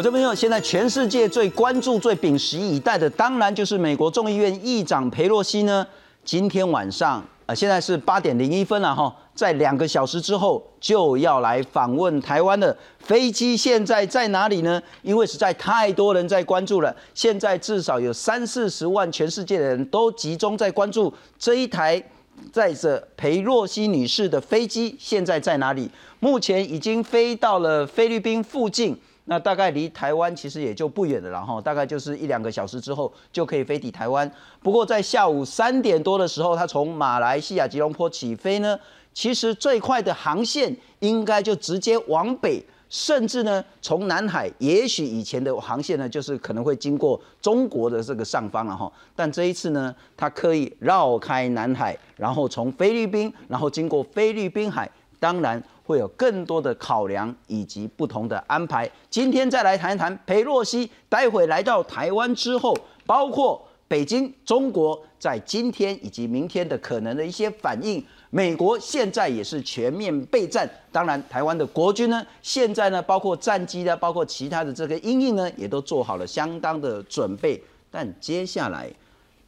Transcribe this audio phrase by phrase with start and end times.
[0.00, 5.86] 观众朋友，现在全世界最关注、最屏息以待的，当然就是美国众议院议长佩洛西呢。
[6.24, 14.82] 今天晚上，呃，现在是八点零一分了哈，在两个小时之后就要来访问台湾的飞机，现在在哪里呢？
[15.02, 22.02] 因为实在太多人在关注了，现在至少有三四十万全世界的人都集中在关注这一台
[22.50, 25.90] 载着裴洛西女士的飞机现在在哪里。
[26.20, 28.98] 目前已经飞到了菲律宾附近。
[29.30, 34.28] 那大概离台湾其实也就不远了，然后大概就是一两个小时之后就可以飞抵台湾。
[34.60, 38.76] 不过在下午三点多的时候，它从马来西亚吉隆坡起飞呢，
[39.14, 48.92] 其实最快的航线应该就直接往北，甚至呢从南海，也许以前的航线呢就是可能会经过中国的这个上方了哈。
[49.14, 54.90] 但这一次呢，它可以绕开南海，然后从菲律宾，然后经过菲律宾海，
[55.20, 55.62] 当然。
[55.90, 58.88] 会有更多的考量以及不同的安排。
[59.10, 62.72] 今天再来谈一谈裴洛西，待会来到台湾之后，
[63.04, 68.00] 包括北京、中国在今天以及明天的可能的一些反应。
[68.30, 77.60] 美国现在也是全面备战，当然台湾的国军呢，现在呢，包括战机呢，包括其他的这个阴影呢，也都做好了相当的准备。
[77.90, 78.88] 但接下来，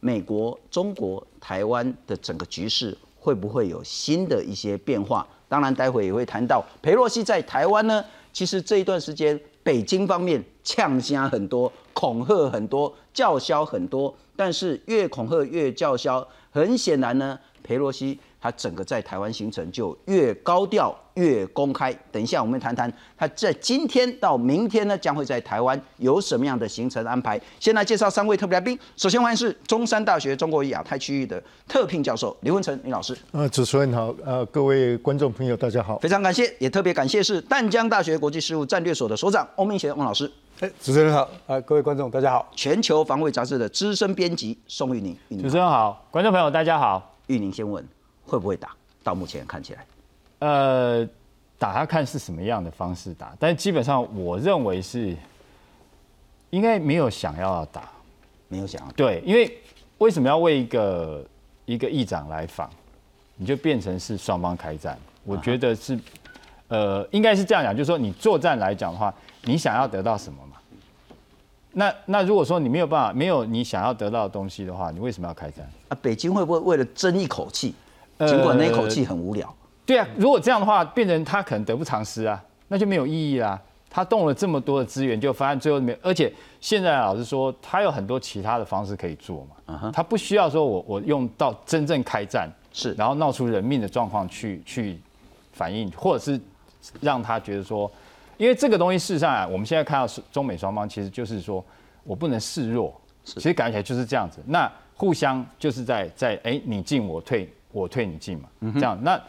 [0.01, 5.25] 美国、中国、台湾的整个局势会不会有新的一些变化？
[5.53, 8.03] 当然，待会也会谈到佩洛西在台湾呢。
[8.31, 14.11] 其实这一段时间，北京方面呛声很多，恐吓很多，叫嚣很多。
[14.35, 18.19] 但是越恐吓越叫嚣，很显然呢，裴洛西。
[18.43, 21.93] 他整个在台湾行程就越高调越公开。
[22.11, 27.39] 等一下，我们谈谈他在今天到明天呢，将会在台湾有什么样的行程安排。
[27.57, 28.77] 先来介绍三位特别来宾。
[28.97, 33.17] 首先欢迎是中山大学中国亚太区域的特聘教授李文成李老师。
[33.31, 40.29] 呃，主持人好，呃，各位观众朋友大家好，非常感谢，也特别感谢是淡江大学国际事务战略所的所长欧明贤翁老师。
[40.59, 42.45] 哎，主持人好，呃，各位观众大家好。
[42.53, 45.17] 全球防卫杂志的资深编辑宋玉宁。
[45.41, 47.12] 主持人好，观众朋友大家好。
[47.27, 47.85] 玉宁先问。
[48.25, 48.69] 会不会打？
[49.03, 49.85] 到目前看起来，
[50.39, 51.05] 呃，
[51.59, 55.13] 打他看是什么样的方式打，但基本上我认为是
[56.51, 57.89] 应该没有想要打，
[58.47, 59.61] 没有想要对，因为
[59.97, 61.25] 为什么要为一个
[61.65, 62.69] 一个议长来访，
[63.35, 64.97] 你就变成是双方开战？
[65.25, 65.99] 我觉得是，
[66.69, 70.55] 呃，应该是这样讲，就是说你作战来讲的话，你想要得到什么嘛？
[71.73, 75.69] 那那如果说你没有办法，没有你想要得到的东西的话，你为什么要开战？
[75.93, 77.75] 啊，北京会不会为了争一口气？
[78.19, 79.53] 尽管那一口气很无聊，
[79.85, 83.59] 对啊，如果这样的话，变成他可能得不偿失啊，那就没有意义啦。
[83.89, 86.31] 他动了这么多的资源，就发现最后没，而且
[86.61, 94.99] 现在老实说，他有很多其他的方式可以做嘛，他不需要说我我用到真正开战是，然后闹出人命的状况去去
[95.51, 96.39] 反应，或者是
[97.01, 97.91] 让他觉得说，
[98.37, 101.63] 因为这个东西事实上啊，我们现在看到中美双方其实就是说
[102.03, 102.93] 我不能示弱，
[103.23, 104.71] 其实感觉起来就是这样子，那
[105.03, 107.51] 互相就是在在哎你进我退。
[107.73, 109.19] 我退你进嘛，这样那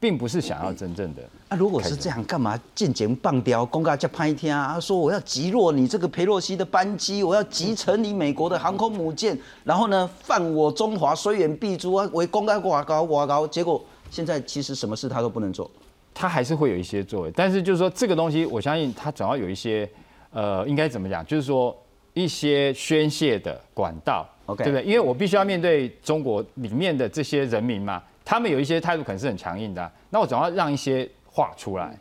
[0.00, 1.22] 并不是想要真正的。
[1.48, 4.80] 啊，如果是这样，干嘛进前棒雕公告叫拍天啊？
[4.80, 13.46] 说我要击落你这个佩洛西的班机，我要击沉你美国的航空母舰，然后呢，犯我中华虽远必诛啊，为公开挂高挂高。
[13.46, 15.70] 结果现在其实什么事他都不能做，
[16.12, 17.30] 他还是会有一些作为。
[17.36, 19.88] 但是就是说这个东西，我相信他总要有一些，
[20.32, 21.24] 呃，应该怎么讲？
[21.24, 21.72] 就是说
[22.14, 24.28] 一些宣泄的管道。
[24.46, 24.84] OK，对不对？
[24.84, 31.96] 因为我必须要面对中国里面的这些人民嘛，他们有一些态度可能是很强硬的，那我总要让一些话出来，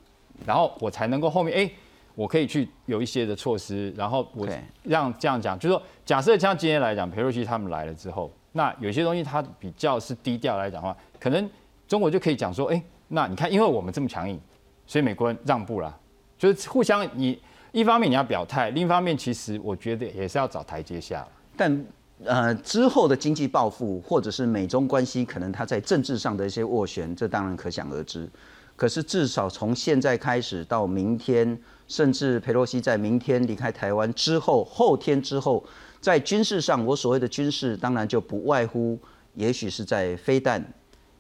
[0.46, 1.72] 然后我才能够后面哎，
[2.16, 4.48] 我可以去有一些的措施，然后我
[4.84, 11.50] 让这样讲，就是说，假设像今天来讲，裴洛西他们来了之后，那有些东西他比较是低调来讲的话，可能
[11.88, 14.40] 中国就可以讲说，哎，那你看，因为我们这么强硬，
[14.88, 15.96] 所以美国人让步了，
[16.38, 17.40] 就是互相你
[17.72, 21.86] 一方面你要表态，另一方面其实我觉得也是要找台阶下，但。
[22.24, 28.30] 呃，之后的经济报复，或者是美中关系，可能它在政治上的一些斡旋，这当然可想而知。
[28.76, 35.64] 可是至少从现在开始到明天，甚至佩洛西在明天离开台湾之后，后天之后，
[36.00, 38.98] 在军事上，我所谓的军事，当然就不外乎，
[39.34, 40.64] 也许是在飞弹，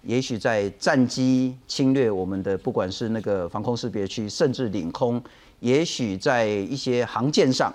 [0.03, 5.21] 也许在战机侵略我们的，不管是那个防空识别区，甚至领空，
[5.59, 7.73] 也许在一些航舰上。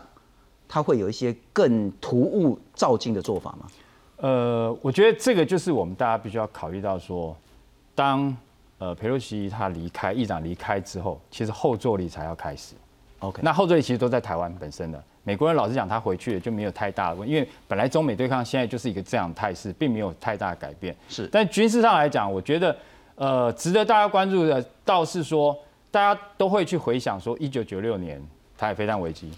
[0.68, 3.66] 他会有一些更突兀、造进的做法吗？
[4.18, 7.36] 呃，我觉得这个就是我们大家必须要考虑到说，
[7.94, 8.34] 当
[8.78, 12.74] 呃佩洛西他离开，议长离开之后，其实后坐力才要开始。
[13.18, 15.02] OK，那后坐力其实都在台湾本身的。
[15.22, 20.94] 美国人老实讲，他回去了就没有太大的问题，因为本来中美对抗现在就是一个这样态势，并没有太大的改变。
[21.08, 22.76] 是，但军事上来讲，我觉得
[23.16, 25.54] 呃值得大家关注的，倒是说
[25.90, 28.18] 大家都会去回想说，一九九六年
[28.56, 29.30] 台海飞弹危机。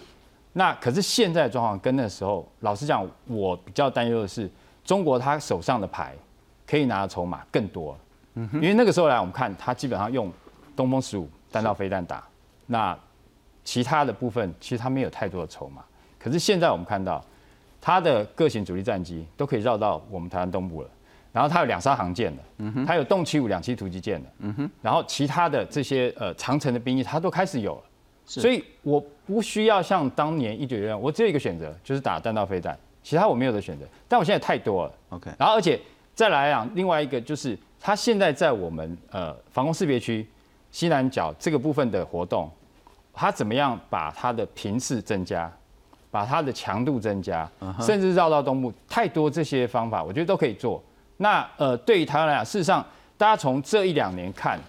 [0.52, 4.50] 那可是现在的状况跟那时候，老实讲，我比较担忧的是，
[4.84, 6.14] 中国他手上的牌
[6.66, 7.96] 可以拿的筹码更多。
[8.34, 10.32] 嗯因为那个时候来，我们看他基本上用
[10.74, 12.24] 东风十五弹道飞弹打，
[12.66, 12.96] 那
[13.64, 15.84] 其他的部分其实他没有太多的筹码。
[16.18, 17.24] 可是现在我们看到，
[17.80, 20.88] 他的各型主力战机都可以绕到我们台湾东部了，
[21.32, 27.82] 然后他有两艘航舰的，嗯他有动七五两栖突击舰的，嗯然后其他的这些呃长城的兵役，他都开始有了。
[28.28, 33.86] 所以我不需要像当年一九六六，我只有一个选择，就是打弹道飞弹，其他我没有的选择。
[34.06, 35.30] 但我现在太多了，OK。
[35.38, 35.80] 然后而且
[36.14, 40.26] 再来讲，另外一个就是它现在在我们呃防空识别区
[40.70, 42.50] 西南角这个部分的活动，
[43.14, 45.50] 它怎么样把它的频次增加，
[46.10, 50.82] 把它的强度增加，甚至绕到东部，太多这些方法，我觉得都可以做。
[51.16, 52.84] 那呃，对于台湾来讲，事实上
[53.16, 54.60] 大家从这一两年看，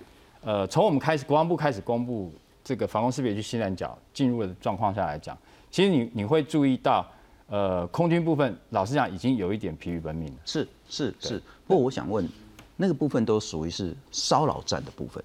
[0.45, 2.33] 呃，从我们开始国防部开始公布。
[2.69, 5.35] 这个防空识别区西南角进入的状况下来讲，
[5.71, 7.03] 其实你你会注意到，
[7.47, 10.35] 呃，空军部分老实讲已经有一点疲于奔命了。
[10.45, 12.29] 是是是，不过我想问，
[12.77, 15.23] 那个部分都属于是骚扰战的部分，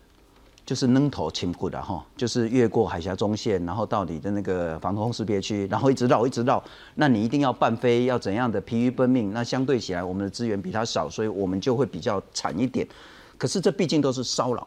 [0.65, 6.65] 就是扔头轻骨的哈，就是越过海峡中线，然后到你的那个防空识别区，然后一直绕一直绕，
[6.95, 9.35] 那你一定要半飞，要怎样的疲于奔命？
[9.35, 12.89] 那相对起来，我们的资源比他少，所以我们就会比较惨一点。
[13.37, 14.67] 可是这毕竟都是骚扰。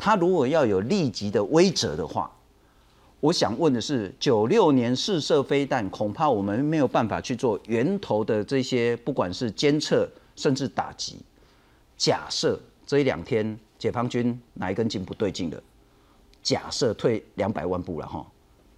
[0.00, 2.34] 他如果要有立即的威慑的话，
[3.20, 11.18] 我想问的是，九六年试射飞弹，恐怕我们没有办法去做源头的这些，不管是监测甚至打击。
[11.98, 15.62] 假设这一两天解放军哪一根筋不对劲了，
[16.42, 18.26] 假设退两百万步了哈，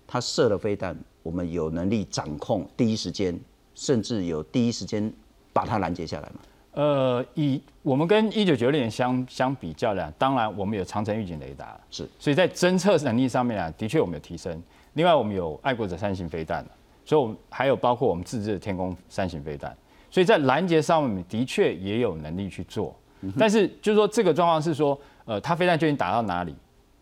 [0.09, 3.39] 他射了飞弹，我们有能力掌控第一时间，
[3.77, 5.13] 甚至有第一时间
[5.53, 6.41] 把它拦截下来吗？
[6.73, 14.63] 呃，以我们跟一九九六年相相比较呢，当然我们有长城预警雷达，是，所以在侦测能力上面啊，的确我们有提升。
[14.95, 16.65] 另外，我们有爱国者三型飞弹，
[17.05, 19.77] 所以我们还有包括我们自制的天宫三型飞弹，
[20.11, 22.95] 所以在拦截上面的确也有能力去做。
[23.39, 26.55] 但是就是说这个状况是说，呃，它飞弹究竟打到哪里？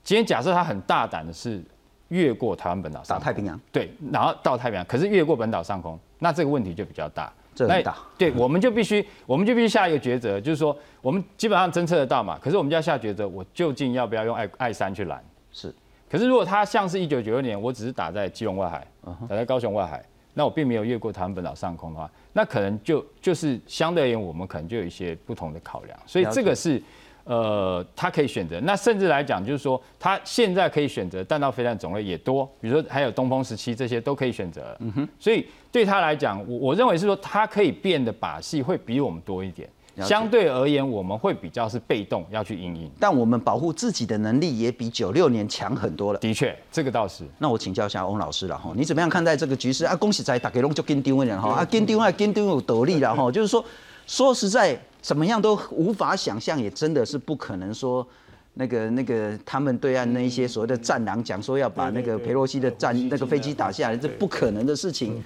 [0.02, 1.62] 今天假设它很大胆的是
[2.08, 7.32] 越过台湾本岛，打太平洋，对，然后到太平洋，可是越过本岛上空，那这个问题就比较大。
[7.66, 15.22] 那大，对，我们就必须，我们就必须下一个抉择，就是说，我们基本上侦测得到嘛，可是我们就要下抉择，我究竟要不要用爱爱三去拦？
[15.52, 15.74] 是，
[16.10, 18.86] 可是如果它像是一九九六年，我只是打在基隆外海，
[19.28, 20.04] 打在高雄外海，
[20.34, 26.82] 那我并没有越过台湾本岛上空的话，那可能就就是相对而言，我们可能就有一些不同的考量，所以这个是。
[27.30, 34.76] 呃，他可以选择，那甚至来讲，就是说，他现在可以选择弹道飞弹种类也多，比如说还有东风十七这些都可以选择。
[34.80, 39.68] 嗯哼，所以对他来讲，我我认为是说，他可以变的把戏会比我们多一点。
[40.02, 46.18] 相对而言，我们会比较是被动要去应应，但我们保护自己的能力也比九六年强很多了。
[46.18, 47.24] 的确，这个倒是。
[47.38, 49.94] 那我请教一下翁老师了哈，你怎么样看待这个局势啊？
[49.94, 53.62] 恭喜在打给龙就跟丢的人哈啊，跟丢啊跟丢有得力了哈，就是说，
[54.10, 54.78] 说实在。
[55.02, 58.06] 怎么样都无法想象，也真的是不可能说，
[58.52, 65.24] 那个那个他们对岸那一些所谓的战狼讲说要把那个佩洛西的战那个飞机打下来，这不可能的事情。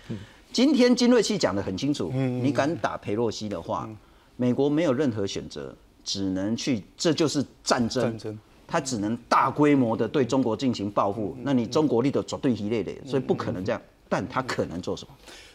[0.52, 3.88] 今天金瑞气讲得很清楚，你敢打佩洛西的话，
[4.36, 5.74] 美国没有任何选择，
[6.04, 8.04] 只能去，这就是战争。
[8.04, 8.38] 战争，
[8.68, 11.36] 他只能大规模的对中国进行报复。
[11.42, 13.82] 那你中国力的绝对一类的，所以不可能这样。
[14.14, 15.14] 但他可能做什么？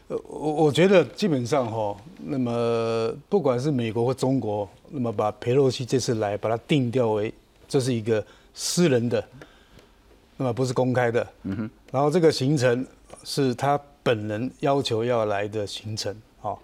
[0.09, 7.33] 呃，我我觉得基本上哈，那么不管是美国或中国，那么把佩洛西这次来把它定调为
[7.69, 8.21] 这是一个
[8.53, 9.23] 私人的，
[10.35, 12.85] 那么不是公开的，嗯哼，然后这个行程
[13.23, 16.61] 是他本人要求要来的行程，好。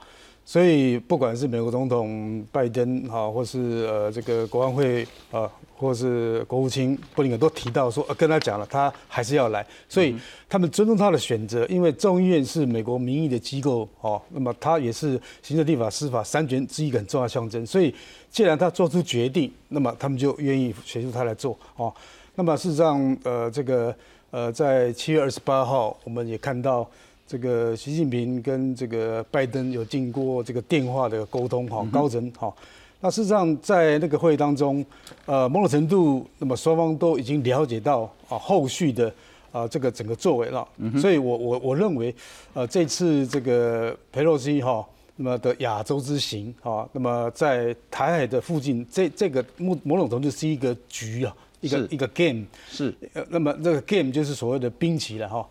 [0.48, 9.66] 所以，不管是美国总统拜登哈，或是呃这个国安会啊，或是国务卿布林肯都提到说，呃跟他讲了，他还是要来。
[9.90, 10.16] 所以
[10.48, 17.66] 他们尊重他的选择，因为众议院是美国民意的机构哦，那么他也是行政、立法、司法三权之一个很重要象征。
[17.66, 17.94] 所以，
[18.30, 21.92] 既然他做出决定，那么他们就愿意协助他来做哦。
[22.36, 23.96] 那么事实上，呃，这个
[24.30, 26.88] 呃，在七月二十八号，我们也看到。
[27.28, 32.54] 这个习近平跟这个拜登有经过这个电话的沟通，哈，高层，哈。
[33.02, 34.84] 那事实上在那个会议当中，
[35.26, 39.12] 呃，某种程度，那么双方都已经了解到啊，后续的
[39.52, 40.68] 啊这个整个作为了。
[41.00, 42.14] 所以我我我认为，
[42.54, 52.94] 呃，这次这个佩洛西哈，那么的亚洲之行，哈，那么在台海的附近，这这个某某种程度是一个局啊，一个一个 game，是。
[53.14, 55.46] 呃，那么这个 game 就是所谓的兵棋了，哈。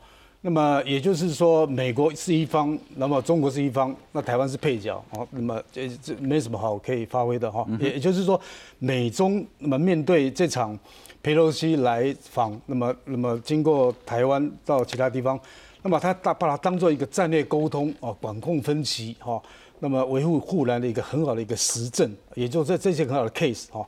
[0.47, 5.27] 那么也就是说，美国是一方，那么中国是一方，那台湾是配角哦。
[5.31, 7.67] 那么这这没什么好可以发挥的哈。
[7.81, 8.39] 也也就是说，
[8.79, 10.79] 美中那么面对这场
[11.23, 15.41] 佩洛西来访，那么那么经过台湾到其他地方，
[15.81, 19.43] 那么他大把它当做一个战略沟通哦，管控分歧哈，
[19.79, 23.83] 那么维护护栏的一个很好的一个实证，也就这这些很好的 case 哈。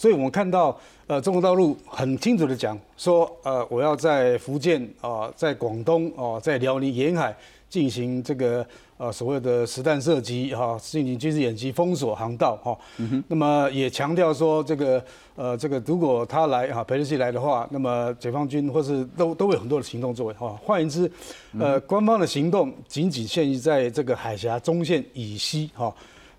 [0.00, 0.74] 所以我们看到
[1.06, 7.36] 呃中国大陆很清楚的讲说呃我要在福建啊，在广东哦，在辽宁沿海
[7.68, 8.66] 进行这个。
[9.02, 12.76] 呃，所谓的实弹射击哈，进行军事演习，封锁航道哈。
[13.28, 15.02] 那么也强调说，这个
[15.34, 20.54] 呃，这个如果他来哈，佩洛西来的话，那么解放军或是都都有很多的行动作为哈。
[20.62, 21.10] 换言之，
[21.58, 25.90] 呃，官方的行动仅仅限于在这个海峡中线以西哈，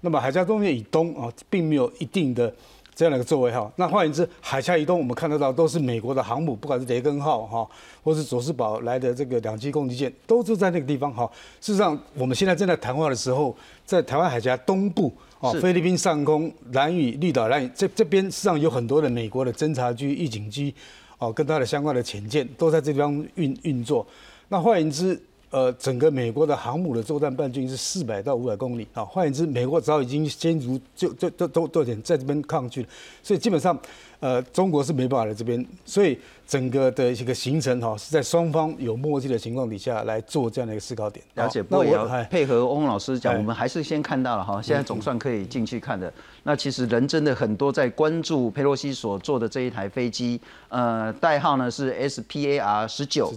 [0.02, 2.54] 那么海峡中线以东啊，并没有一定的。
[3.02, 7.68] 这样的一个作为哈，那换言之，海峡以东我们看得到都是美国的航母，不管是雷根号哈，
[8.04, 11.28] 或是佐世堡来的这个两栖攻击舰，都是在那个地方哈。
[11.60, 13.56] 事实上，我们现在正在谈话的时候，
[13.88, 20.72] 在台湾海峡东部哦，菲律宾上空、蓝屿、绿岛、蓝屿这这边，实际上有很多的美国的侦察机、预警机
[21.18, 24.06] 哦，跟它的相关的潜舰都在这地方运运作。
[24.50, 25.20] 那换言之，
[25.52, 29.04] 呃，整个美国的航母的作战半径是四百到五百公里啊。
[29.04, 32.90] 换言之，美国早已经先如就就都都都点在这边抗拒了，
[33.22, 33.78] 所以基本上，
[34.22, 35.64] 呃，中国是没办法来这边。
[35.86, 36.18] 所以
[36.48, 41.22] 整个的一个行程哈，是在双方有默契的情况底下来做这样的一个思考点。
[41.36, 46.12] 了解，不过也要配合翁老师讲，我们还是先看到了哈，现在总算可以进去看的。
[46.44, 50.40] 那其实人真的很多，在关注佩洛西所坐的这一台飞机，
[50.70, 53.34] 呃，代号呢是 S P A R 十九。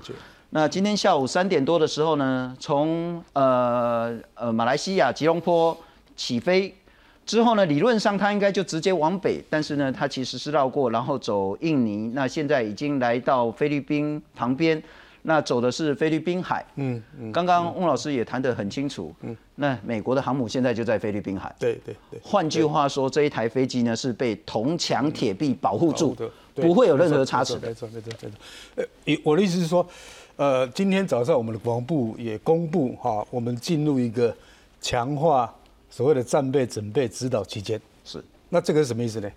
[0.56, 5.76] 那今天下午三点多的时候呢，从呃呃马来西亚吉隆坡
[6.14, 6.72] 起飞
[7.26, 12.12] 之后呢，理论上它应该就直接往北，但是呢，它其实是绕过，然后走印尼。
[12.14, 14.80] 那现在已经来到菲律宾旁边，
[15.22, 16.64] 那走的是菲律宾海。
[16.76, 17.32] 嗯嗯。
[17.32, 19.12] 刚刚翁老师也谈得很清楚。
[19.22, 19.36] 嗯。
[19.56, 21.52] 那美国的航母现在就在菲律宾海。
[21.58, 22.20] 对对对。
[22.22, 26.16] 换句话说，这一台飞机呢是被铜墙铁壁保护住，
[26.54, 27.54] 不会有任何差池。
[27.54, 28.30] 没错没错没错。
[28.76, 28.84] 呃，
[29.24, 29.84] 我的意思是说。
[30.36, 34.36] 呃，今天早上我们的国防部也公布哈，我们进入一个
[34.80, 35.54] 强化
[35.88, 37.80] 所谓的战备准备指导期间。
[38.04, 39.30] 是，那这个是什么意思呢？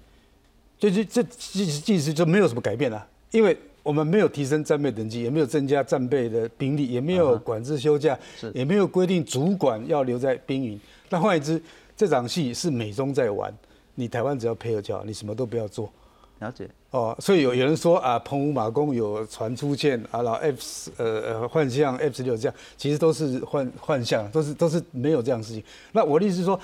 [0.80, 8.18] 就就这其意思就没有什么改变了，因为我们没有提升战备等级，也没有增加战备的兵力，也没有管制休假，
[8.54, 10.80] 也没有规定主管要留在兵营。
[11.10, 11.62] 那换言之，
[11.96, 13.56] 这场戏是美中在玩，
[13.94, 15.92] 你台湾只要配合就好，你什么都不要做。
[16.40, 16.70] 了解。
[16.92, 25.64] 哦，所以有有人说啊，澎湖马公有船出现啊，然后 F 呃呃幻象 F 十六这样，其实都是幻幻象，都是都是没有这样事情。
[25.92, 26.60] 那我的意思是说，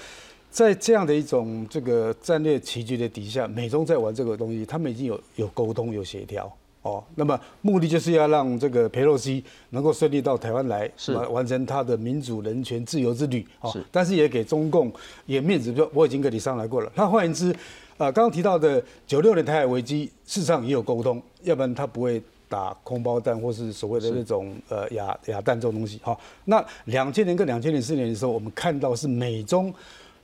[0.50, 6.52] 在这样的一种这个战略棋局的底下，美中在玩这个东西，他们已经有有沟通有协调
[6.84, 7.04] 哦。
[7.16, 13.72] 那么目的就是要让这个佩洛西能够顺利到台湾来，是完成他的民主人权自由之旅哦。
[13.72, 14.94] 是，但是也给中共
[15.26, 16.92] 也面子，说我已经跟你商量过了。
[16.96, 17.52] 那换言之。
[17.96, 26.00] 呃，刚刚提到的九六年台海危机，事实上也有沟通，要不然他不会打空包弹或是所谓的那种呃哑哑弹这种东西。
[26.02, 29.72] 好，那两千年跟两千零四年的时候，我们看到是美中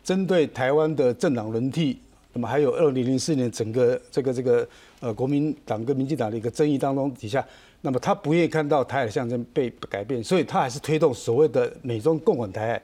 [0.04, 2.00] 针对台湾的政党轮替，
[2.34, 4.68] 那么还有二零零四年整个这个这个
[5.00, 7.46] 呃国民党跟民进党的一个争议当中底下，
[7.82, 12.82] 那么他不愿意看到台海象征被改变，所以他还是推动所谓的美中共管台海。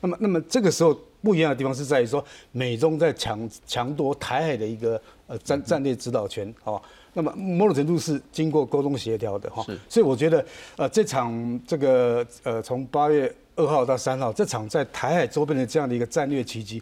[0.00, 0.98] 那么，那么这个时候。
[1.22, 6.80] 不一样的地方是在于说，美中在抢抢夺台海的一个呃战战略指导权哦。
[7.14, 9.64] 那么某种程度是经过沟通协调的哈。
[9.88, 10.44] 所以我觉得
[10.76, 16.80] 呃这场这个呃从八月二号到三号这场在台海周边的这样的一个战略奇迹，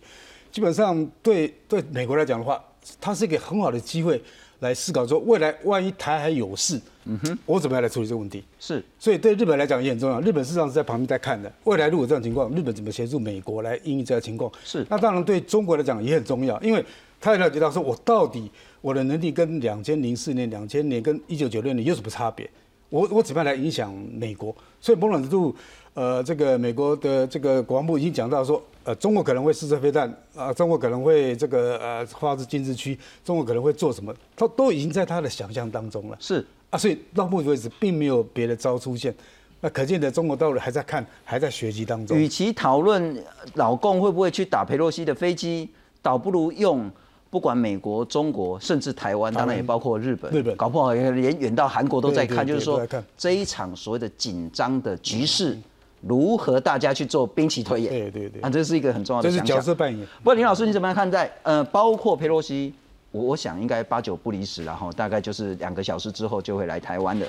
[0.54, 2.62] 基本上对对美国来讲的话，
[3.00, 4.22] 它是一个很好的机会。
[4.60, 8.42] 来思考说，未来万一台海有事，嗯哼，我怎么样来处理这个问题？
[8.58, 10.20] 是，所以对日本来讲也很重要。
[10.20, 11.52] 日本事实上是在旁边在看的。
[11.64, 14.50] 未来如果这种情况，日本怎么协助美国来应对这个情况？
[14.64, 14.86] 是。
[14.88, 16.82] 那当然对中国来讲也很重要，因为
[17.20, 18.48] 他也了解到说，我到底
[18.80, 22.48] 我的能力跟两千零四年、两千年跟一九九六年有什么差别？
[22.88, 24.54] 我我怎么样来影响美国？
[24.80, 25.54] 所以某种程度。
[25.94, 36.16] 呃，这个美国的这个国防部已经讲到说，呃，中国可能会试射飞弹，啊，中国可能会这个呃发射禁制区，中国可能会做什么，他都已经在他的想象当中了。
[36.18, 39.14] 是啊，所以到目前为止并没有别的招出现，
[39.60, 42.18] 那可见的中国道路还在看，还在学习当中。
[42.18, 43.16] 与其讨论
[43.54, 45.70] 老共会不会去打佩洛西的飞机，
[46.02, 46.90] 倒不如用
[47.30, 52.84] 不管美国、中国，甚至台湾，当然也包括日本，日本搞不好连远到韩国都在看，就是说
[53.16, 55.56] 这一场所谓的紧张的局势。
[56.06, 57.90] 如何大家去做兵棋推演？
[57.90, 59.30] 对对对，啊，这是一个很重要的。
[59.30, 60.06] 这是角色扮演。
[60.18, 61.30] 不过林老师你怎么样看待？
[61.42, 62.74] 呃，包括佩洛西，
[63.10, 67.26] 我我想应该八九不离十，然后大概就是两个小时之后就会来台湾的。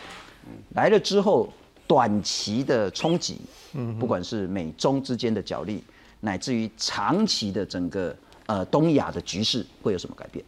[0.76, 1.48] 来了之后，
[1.88, 3.40] 短期的冲击，
[3.74, 5.84] 嗯，不管是美中之间的角力，
[6.20, 8.16] 乃至于长期的整个
[8.48, 10.44] 呃东亚的局势，会有什么改变？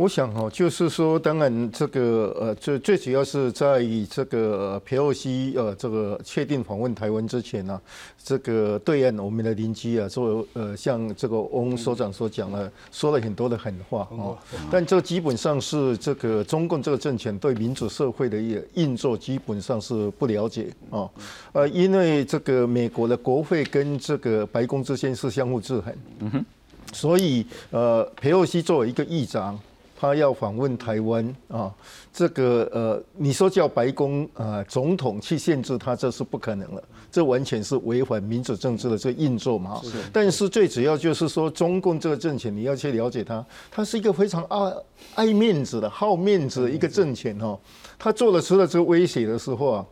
[0.00, 7.78] 我想哈，就是说，当然这个呃，最最主要是在这个佩洛西呃这个确定访问台湾之前呢，
[8.16, 14.38] 这个对岸我们的邻居啊，做呃像这个翁所长所讲了，说了很多的狠话哦，
[14.70, 18.38] 但这基本上是这个中共这个政权对民主社会的
[18.72, 21.06] 运作基本上是不了解啊，
[21.52, 26.44] 呃，因为这个美国的国会跟这个白宫之间是相互制衡，嗯哼，
[26.90, 29.60] 所以呃，佩洛西作为一个议长。
[30.00, 31.70] 他要访问台湾啊，
[32.10, 39.78] 这个呃，你说叫白宫啊总统去限制他，这是不可能了，这完全是违反民主政治的这运作嘛。
[39.84, 39.98] 是。
[40.10, 44.74] 但是最主要就是说，中共这个政权你要去了解他，他是一个非常爱
[45.16, 47.58] 爱面子的、好面子的一个政权哦。
[47.98, 49.86] 他做了出了这个威胁的时候啊，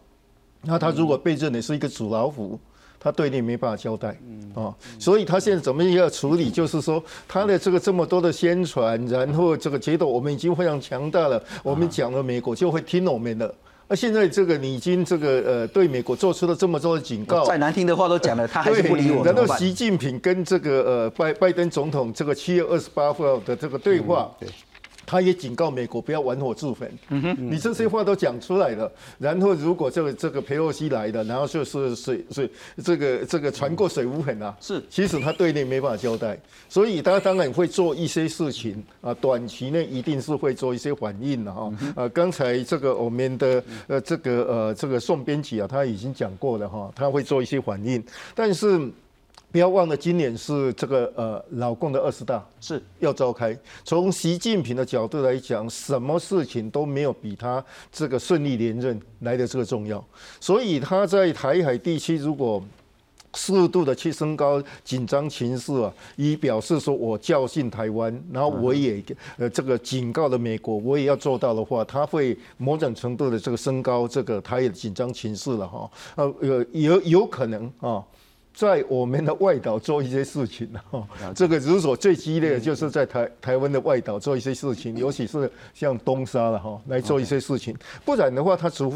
[0.63, 2.59] 那他如果被认为是一个纸老虎。
[3.01, 4.09] 他对你没办法交代，
[4.55, 6.51] 啊，所以他现在怎么要处理？
[6.51, 13.55] 就是说，他的这个这么多的宣传，然后这个觉得我们已经非常强大了，我们讲了美国就会听我们的。
[13.91, 19.25] 那现在这个你已经这个呃对美国做出了这么多的警告，再难听的话都讲了，他还是不理我。
[19.25, 24.31] 然后习近平跟这个呃拜拜登总统这个七月二十八号的这个对话。
[25.09, 26.87] 他也警告美国不要玩火自焚。
[27.09, 32.51] 嗯，你这些话都讲出来了，然后如果这个这个佩洛西来了，然后就是水水
[32.85, 34.55] 这个这个船过水无痕啊。
[34.61, 36.39] 是，其实他对内没办法交代，
[36.69, 41.73] 所以他当然会做一些事情啊，短期内一定是会做一些反应的哈。
[41.97, 48.79] 呃，刚才这个我们的呃这个呃这个宋编辑啊，他已经讲过了哈，他会做一些反应，但是。
[49.51, 53.59] 不要忘了，今年是这个呃老共的二十大是要召开。
[53.83, 60.05] 从习近平的角度来讲，什么事情都没有比他这个顺利连任来的这个重要。
[60.39, 62.63] 所以他在台海地区如果
[63.33, 69.03] 适度的去升高紧张情势啊，以表示说我教训台湾，然后我也
[69.39, 75.91] 呃这个警告了美国，我也要做到的话，他会某种程度的这个升高这个台海紧张情势了哈。
[76.17, 78.05] 呃呃有有可能啊。
[78.59, 87.73] 在我们的外岛做一些事情哈，这个如果最激烈的就是在台台湾的外岛做一些事情，尤其是像东沙了哈，来做一些事情，
[88.05, 88.93] 不然的话，他除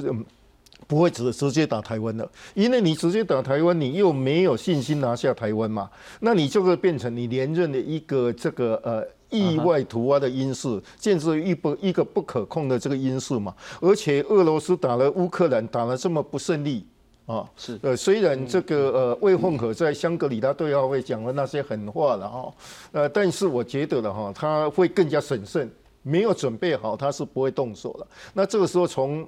[0.88, 16.84] 不会直直接打台湾的，因为你直接打台湾，你又没有信心拿下台湾嘛，那你就会变成你连任的一个这个呃意外突发的因素，建设一不一个不可控的这个因素嘛，而且俄罗斯打了乌克兰，打了这么不顺利。
[17.26, 22.54] 啊，是呃，虽然这个呃魏凤和在香格里拉对话会讲了那些狠话了哈，
[22.90, 25.70] 呃，但是我觉得了哈，他会更加审慎，
[26.02, 28.06] 没有准备好他是不会动手了。
[28.34, 29.26] 那这个时候从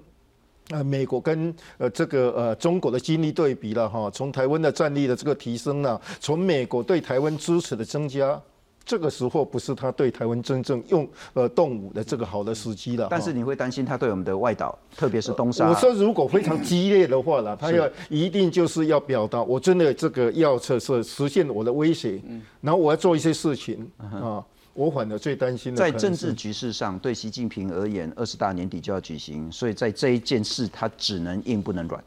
[0.70, 8.40] 呃美国跟呃这个呃中国的经历对比了哈，从台湾的战力的这个提升呢，从美国对台湾支持的增加。
[8.86, 13.08] 这个时候不是他对台湾真正用呃动武的这个好的时机了。
[13.10, 15.68] 但是你会担心他对我们的外岛，特别是东沙。
[15.68, 22.20] 我说如果非常激烈的话了，他要一定就是要表达，我真的这个要测试实现我的威胁，
[22.60, 24.44] 然后我要做一些事情啊。
[24.74, 32.04] 我反而最担心的，在政治局势上，对习近平而言，二十大年底就要举行，所以在这一件事，他只能硬不能软。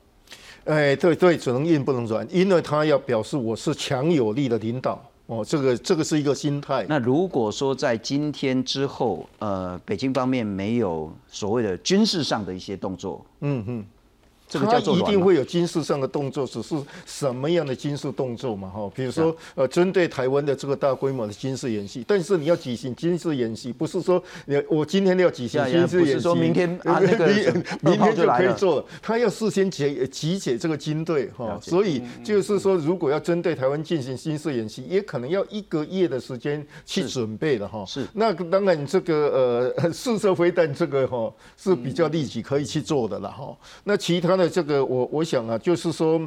[0.65, 5.01] 哎，对对，只能硬不能软，因为他要表示我是强有力的领导。
[5.27, 6.85] 哦，这个这个是一个心态。
[6.89, 13.85] 那如果说在今天之后，呃，北京方面没有所谓的军事上的一些动作，嗯嗯。
[14.49, 18.69] 他一定会有军事上的动作，只是什么样的军事动作嘛？
[18.69, 27.27] 哈，比如说呃，针对台湾的这个大规模的军事演习，但是你要举行军事演习，不是说你我今天要举行军事演习，明天啊 那个
[27.81, 37.83] 明天就可以做了，他要事先集集结这个军队哈，所以就是说，如果要针对台湾进行军事演习，也可能要一个月的时间去准备的哈。
[37.86, 43.53] 是，那当然这个呃 试射飞弹这个哈是比较立即可以去做的了哈。
[43.83, 44.37] 那其他。
[44.38, 46.21] 那这个我我想啊，就是说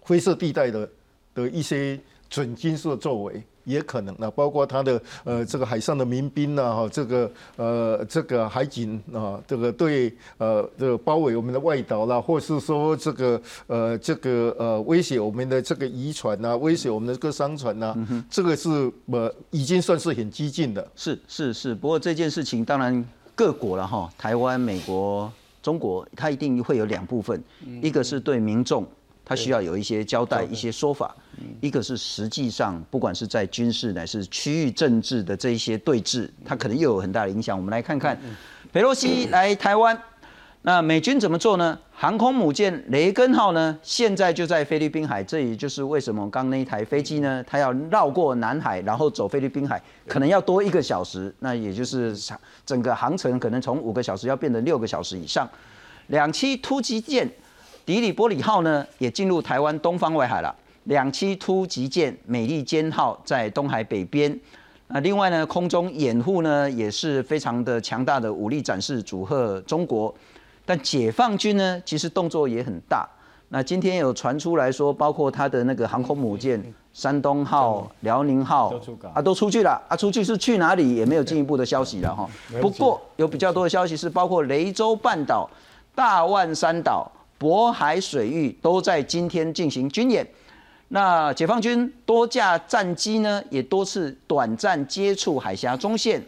[0.00, 0.88] 灰色地带的
[1.34, 1.98] 的一些
[2.28, 17.94] 准军事作为也可能啊，包括他的呃这个海上的民兵呐哈，这个呃这个海警啊，这个对呃这个包围我们的外岛啦，或是说这个呃这个呃威胁我们的这个渔船呐，威胁我们的这个商船呐，
[18.30, 20.86] 这个是呃已经算是很激进的。
[20.96, 25.30] 是是是，不过这件事情当然各国了哈，台湾、美国。
[25.68, 27.38] 中国它一定会有两部分，
[27.82, 28.88] 一个是对民众，
[29.22, 31.14] 它需要有一些交代、一些说法；
[31.60, 37.54] 一个是实际上，不管是在军事乃是区域政治的这一些对峙，它可能又有很大的影响。
[37.54, 38.18] 我们来看看，
[38.72, 39.94] 佩洛西来台湾。
[40.68, 41.78] 那美军怎么做呢？
[41.94, 52.14] 航空母舰雷根号呢，现在就在菲律宾海，这也就是为什么刚那一台飞机呢，它要绕过南海，然后走菲律宾海，可能要多一个小时，那也就是
[52.66, 55.48] 整个航程可能从五个小时要变成六个小时以上。
[56.08, 57.26] 两栖突击舰
[57.86, 60.54] 迪里波里号呢，也进入台湾东方外海了。
[60.84, 64.38] 两栖突击舰美利坚号在东海北边。
[64.88, 70.14] 那另外呢，空中掩护呢也是非常的强大的武力展示，祝贺中国。
[70.68, 73.08] 但解放军呢，其实动作也很大。
[73.48, 78.74] 那今天有传出来说，包括他的那个航空母舰山东号、辽宁号
[79.14, 82.28] 啊，都出去了啊，出去是去哪里也没有进一步的消息了哈。
[82.60, 85.48] 不过有比较多的消息是，包括雷州半岛、
[85.94, 90.28] 大万山岛、渤海水域都在今天进行军演。
[90.88, 96.22] 那解放军多架战机呢，也多次短暂接触海峡中线。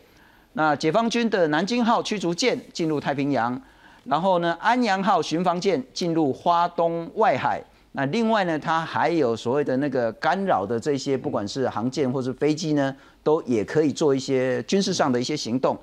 [0.54, 3.60] 那解放军的南京号驱逐舰进入太平洋，
[4.04, 7.62] 然后呢，安阳号巡防舰进入花东外海。
[7.92, 15.76] 那另外呢，它还有所谓的那个干扰的这些，不管是航舰或是飞机呢，都也可以做一些军事上的一些行动。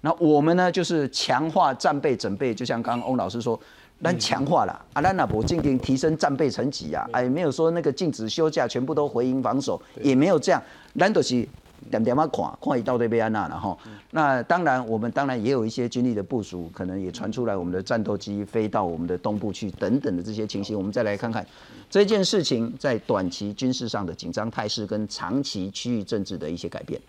[0.00, 3.58] 那我们呢，就是强化战备准备，就像刚刚翁老师说。
[4.02, 10.62] 咱强化了，啊，咱那不进行提升战备层级啊，哎，没有说那个禁止休假，全部都回营防守，也没有这样，
[10.98, 11.46] 咱都是
[11.88, 13.76] 点点嘛看，看一到对贝安娜了哈。
[14.10, 21.46] 那当然，我们当然也有一些军力的部署，可能也传出来我们的战斗机飞到我们的东部去等等的这些情形，我们再来看看
[21.88, 27.00] 这件事情在短期军事上的紧张态势跟长期区域政治的一些改变。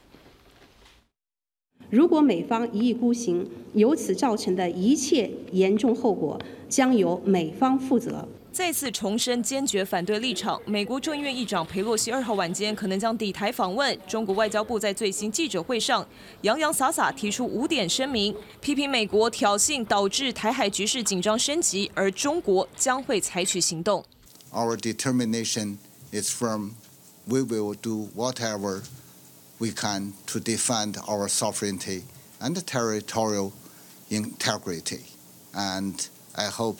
[1.90, 8.26] 如果美方一意孤行，由此造成的一切严重后果将由美方负责。
[8.52, 10.62] 再次重申坚决反对立场。
[10.66, 13.98] 美国众议院议长佩洛西二号晚间可能将抵台访问。
[14.08, 16.06] 中国外交部在最新记者会上
[16.42, 24.04] 洋洋洒洒提出五点声明，批评美国挑衅导致台海局势紧张升级，而中国将会采取行动。
[24.52, 25.78] Our determination
[26.12, 26.72] is firm.
[27.26, 28.82] We will do whatever.
[29.62, 32.02] we can to defend our sovereignty
[32.42, 33.54] and territorial
[34.10, 35.06] integrity.
[35.54, 36.80] And I hope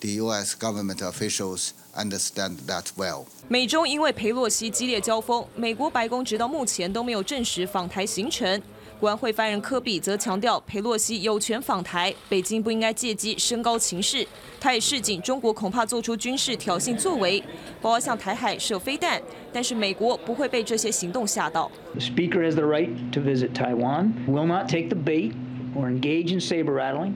[0.00, 0.54] the U.S.
[0.54, 3.24] government officials understand that well.
[3.48, 8.60] 美中因为佩洛西激烈交锋，美国白宫直到目前都没有证实访台行程。
[8.98, 14.26] 国安会发言人科比则强调，佩洛西有权访台，北京不应该借机升高情势。
[14.58, 17.38] 他也示警，中国恐怕做出军事挑衅作为，
[17.82, 19.20] 包括向台海射飞弹。
[19.52, 21.70] 但是美国不会被这些行动吓到。
[21.92, 24.12] The speaker has the right to visit Taiwan.
[24.26, 25.32] Will not take the bait
[25.74, 27.12] or engage in saber rattling.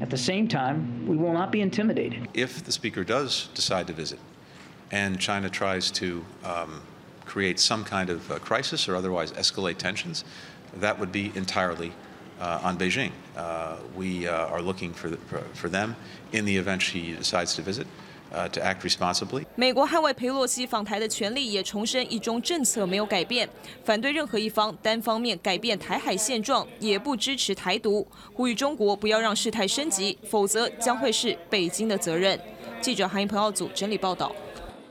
[0.00, 2.28] At the same time, we will not be intimidated.
[2.32, 4.18] If the speaker does decide to visit,
[4.90, 6.82] and China tries to um,
[7.26, 10.24] create some kind of crisis or otherwise escalate tensions.
[10.76, 11.92] that would be entirely
[12.40, 13.12] uh, on Beijing.
[13.36, 15.16] Uh, we uh, are looking for, the,
[15.54, 15.94] for them
[16.32, 17.86] in the event she decides to visit.
[18.32, 19.44] Uh, to act responsibly.
[19.56, 23.48] 美国捍卫佩洛西访台的权利，也重申一中政策没有改变，
[23.82, 32.38] 反对任何一方单方面改变台海现状，也不支持台独，呼吁中国不要让事态升级，否则将会是北京的责任。
[32.80, 34.30] 记者韩英彭奥组整理报道。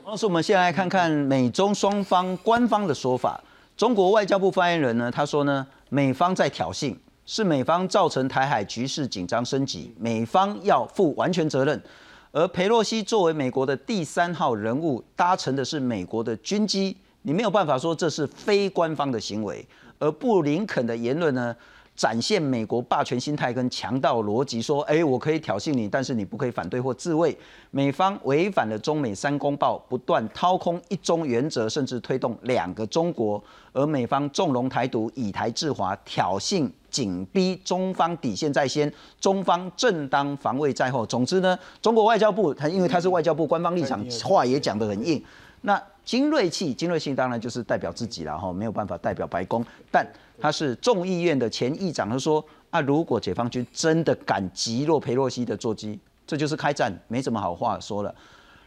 [0.04, 3.42] 同时，我们先来看看美中双方官方的说法。
[3.74, 11.82] 中国外交部发言人呢，他说呢，美方在挑衅，是美方造成台海局势紧张升级，美方要负完全责任。
[12.32, 19.66] 而佩洛西作为美国的第三号人物，搭乘的是美国的军机，你没有办法说这是非官方的行为。
[19.98, 21.54] 而布林肯的言论呢？
[21.96, 27.36] 展现美国霸权心态跟强盗逻辑，说：哎，我可以挑衅你，但是你不可以反对或自卫。
[27.70, 33.42] 美方违反了中美三公报，不断掏空一中原则，甚至推动两个中国。
[33.72, 41.06] 而美方纵容台独，以台制华，挑衅紧逼中方底线在先，中方正当防卫在后。
[41.06, 45.22] 总之呢，中国外交部他因为他是外交部官方立场，话也讲得很硬。
[45.62, 50.06] 那精锐气，精锐气当然就是代表自己了哈，没有办法代表白宫，但。
[50.42, 58.14] 他是众议院的前议长，他说啊，如果解放军真的敢击落佩洛西的座机，这就是开战，没什么好话说了。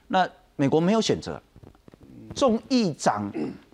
[0.08, 1.42] 那美国没有选择，
[2.36, 3.32] 众议长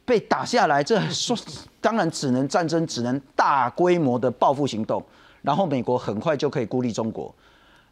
[0.10, 1.38] 被打下来，这说
[1.80, 5.04] 当然只能战争，只能大规模的报复行动，
[5.44, 7.32] 然后美国很快就可以孤立中国。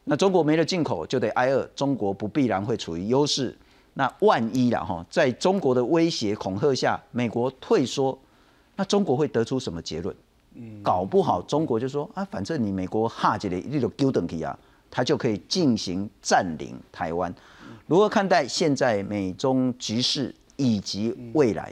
[0.05, 3.55] 那中国没了进口，就得挨饿，中国不必然会处于优势。
[3.93, 8.17] 那万一了哈，在中国的威胁恐吓下，美国退缩。
[8.75, 10.15] 那中国会得出什么结论？
[10.81, 14.57] 搞不好中国就说啊，反正你美国哈起来那种丢等级啊，
[14.89, 17.31] 他就可以进行占领台湾。
[17.85, 21.71] 如何看待现在美中局势以及未来？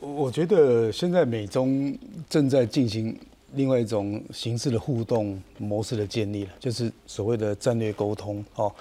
[0.00, 1.96] 我觉得现在美中
[2.28, 3.16] 正在进行
[3.54, 8.72] 另外一种形式的互动模式的建立了，就是所谓的战略沟通哦。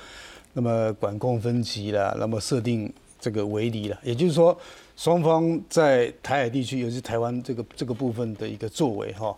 [0.54, 4.58] 那么管控分歧了，那么设定这个围篱了，也就是说，
[4.96, 9.36] 双方在台海地区，尤其是台湾这个这个部分的一个作为哈。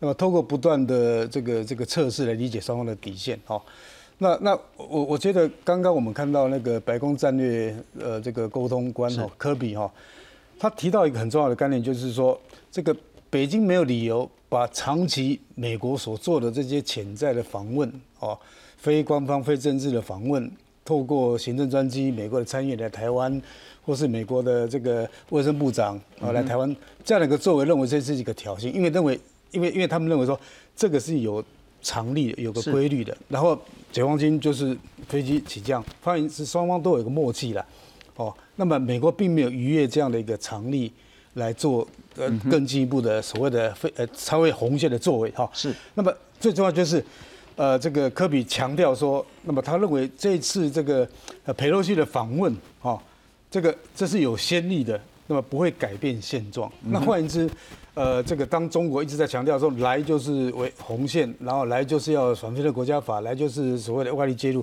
[0.00, 3.62] 那么透过不断的这个这个测试来理解双方的底线哈。
[4.18, 9.90] 那那我我觉得刚刚我们看到那个白宫战略呃这个沟通官哈科比哈，
[10.58, 12.40] 他提到一个很重要的概念，就是说
[12.70, 12.96] 这个
[13.30, 17.90] 北京没有理由把长期美国所做的这些潜在的访问
[18.20, 18.38] 哦。
[18.76, 20.50] 非官方、非政治的访问，
[20.84, 23.40] 透过行政专机，美国的参议来台湾，
[23.82, 29.18] 或是美国的这个卫生部长啊来台湾，这样的一个作为，认为这是一个挑衅，因为认为，
[29.52, 30.38] 因为因为他们认为说
[30.76, 31.42] 这个是有
[31.80, 33.16] 常例、有个规律的。
[33.26, 33.58] 然后
[33.90, 34.76] 解放军就是
[35.08, 37.64] 飞机起降，发现是双方都有一个默契了，
[38.16, 40.92] 哦，那么美国并没有逾越这样的一个常例
[41.34, 45.48] 来做呃更进一步的所谓的非呃超越红线的作为哈。
[45.52, 47.04] 是，那么最重要就是。
[47.56, 51.08] 呃，这个科比强调说，那么他认为这次这个
[51.44, 53.00] 呃佩洛西的访问，哈，
[53.48, 56.68] 这个这是有先例的，那么不会改变现状。
[56.82, 57.48] 那换言之，
[57.94, 64.60] 呃，这个当中国一直在强调说来就是为红线，然后来就是要反飞的国家法，来就是所谓的外力介入。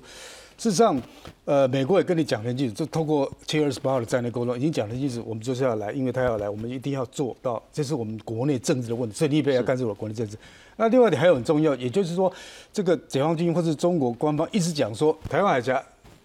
[0.58, 1.02] 事实上，
[1.46, 10.38] 呃，美国也跟你讲很清楚，就通过七月二十八号的战略沟通，已经讲很清楚，我们就是要来，因为他要来，我们一定要做到，这是我们国内政治的问题，所以你不要干涉我国内政治。
[10.76, 12.32] 那另外一点还有很重要，也就是说，
[12.72, 15.82] 这个解放军或是中国官方一直讲说，台湾海峡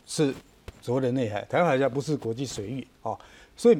[0.07, 0.35] 是
[0.83, 3.17] 所谓的内海，台湾海峡不是国际水域啊，
[3.57, 3.79] 所以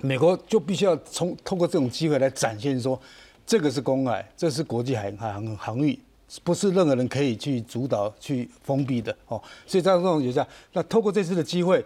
[0.00, 3.00] 美国就必须要从通过这种机会来展现说，
[3.46, 5.98] 这个是公海，这是国际海海航航域，
[6.42, 9.40] 不是任何人可以去主导去封闭的哦。
[9.66, 11.84] 所以在这种情况下，那透过这次的机会，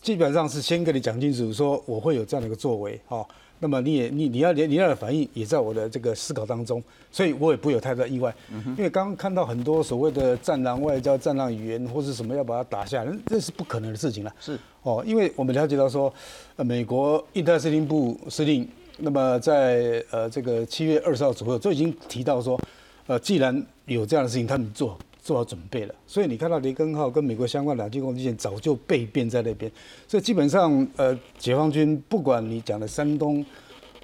[0.00, 3.26] 基本上是先跟你讲清楚，说我会有这样的一个作为哦。
[3.58, 8.34] 那么你也你你要你你要的反应也在我的这个思考当中，所以我也不会有太大意外。
[8.76, 14.34] 因为刚刚看到很多所谓的战狼外交、战狼语言或是什么要把它打下，来，这是不可能的事情了。
[14.40, 16.12] 是哦，因为我们了解到说，
[16.56, 22.60] 呃，美国印太司令部司令，那么在呃这个七月二十号左右就已经提到说，
[23.06, 24.98] 呃，既然有这样的事情，他们做。
[25.26, 29.68] 做好准备了，所以你看到雷根号跟美国相关两栖攻击舰早就备变在那边，
[30.06, 33.44] 所以基本上呃，解放军不管你讲的山东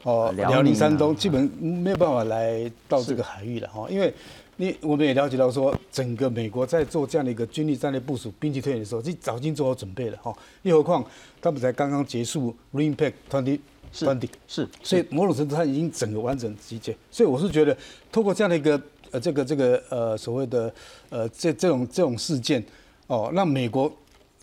[0.03, 4.13] 哦，辽宁山东，基本没有办法来到这个海域了哈，因为
[4.57, 11.05] 你我们也了解到说，整个美国在做这样的一个军力战略部署、兵器推演的时候，这早已经做好准备了哈，又何况
[11.41, 13.61] 他们才刚刚结束 Reimpact Twenty
[13.95, 17.79] Twenty，是，所以某种程度他已经整个完整集结，所以我是觉得
[18.11, 18.83] 通过这样的一个。
[19.13, 20.73] 呃，这个这个呃，所谓的
[21.11, 22.63] 呃，这这种这种事件，
[23.07, 23.91] 哦，让美国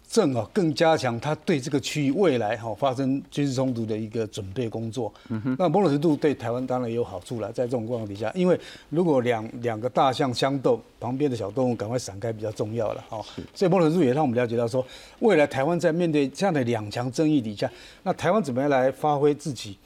[0.10, 5.14] 正好更加强他对这个区域未来哈发生军事冲突的一个准备工作。
[5.28, 5.56] 嗯哼。
[5.60, 13.24] 那某种程度对台湾当然也有好处了，在这种状况底下，因为如果两两个大象相斗，旁边的小动物赶快闪开比较重要了哈。
[13.54, 14.84] 所以某种程度也让我们了解到说，
[15.20, 19.78] 未来台湾在面对这样的两强争议底下，那台湾怎么样来发挥自己？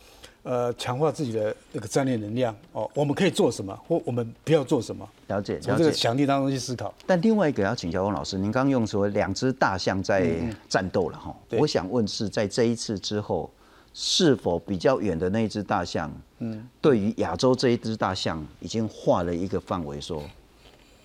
[0.44, 5.10] 呃，强化自己的那个战略能量哦，我们可以做什么，或我们不要做什么？
[5.28, 6.94] 了解，从这个强力当中去思考。
[7.08, 10.36] 但另外一个要请教翁老师，您刚刚用说两只大象在
[10.68, 13.50] 战斗了哈，我想问是在这一次之后，
[13.94, 20.22] 是否比较远的那一只大象，嗯，对于亚洲这一只大象已经画了一个范围，说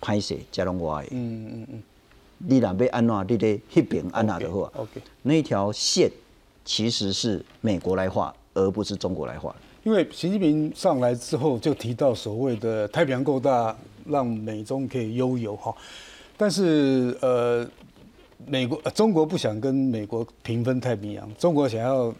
[0.01, 1.83] 拍摄加隆瓦，嗯嗯嗯，
[2.39, 6.11] 你若要安哪，你得那边安哪的话，OK，那条线
[6.65, 8.35] 其实是美国来画。
[8.59, 15.73] 而不是中国来画，因为习近平上来之后就提到所谓的太平洋够大，让美中可以悠游哈。
[16.37, 17.67] 但是呃，
[18.45, 22.13] 美国中国不想跟美国平分太平洋，中国想要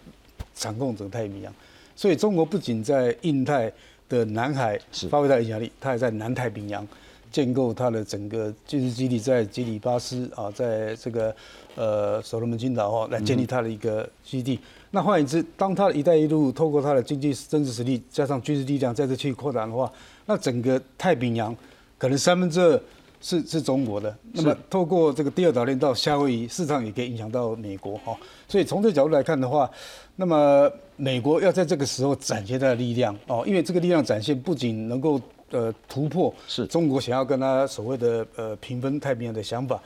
[0.54, 1.54] 掌控整个太平洋，
[1.96, 3.72] 所以中国不仅在印太
[4.08, 6.86] 的南海发挥它的影响力，它也在南太平洋
[7.32, 11.36] 建构它的整个军事基地，在吉里巴斯啊，在这个
[11.76, 14.60] 呃所罗门群岛哈来建立它的一个基地。
[14.92, 19.92] 那换言之，当他的一带一路透过他的经济、政治实力加上军事力量在这去扩展的话，
[20.26, 21.56] 那整个太平洋
[21.98, 22.82] 可能三分之二
[23.22, 24.16] 是是中国的。
[24.34, 28.18] 那么透过这个第二岛链到夏威夷，事实上也可以影响到美国哈。
[28.48, 29.70] 所以从这个角度来看的话，
[30.16, 35.22] 那么美国要在这个时候展现它的力量哦，因为这个力量展现不仅能够
[35.52, 39.80] 呃突破是中国想要跟他所谓的呃平分太平洋的想法。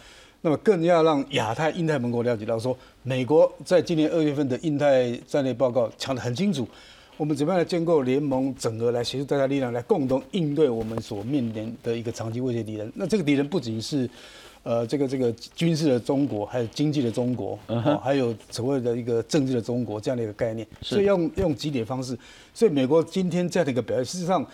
[0.46, 6.68] 那么更要让亚太、印太盟国了解到，说美国在今年二月份的印太战略报告讲得很清楚，
[7.16, 12.92] 我们怎么样来建构联盟，整合来协助大家力量，来共同应对我们所面临的一个长期威胁敌人。
[12.94, 14.10] 那这个敌人不仅是，
[14.64, 17.58] 呃，这个这个军事的中国，还有经济的中国，
[18.04, 20.68] 还有所谓的一个政治的中国这样的一个概念。
[20.82, 22.20] 所以用用几点方式，
[22.54, 24.46] 所以美国今天这样的一个表现，事实上。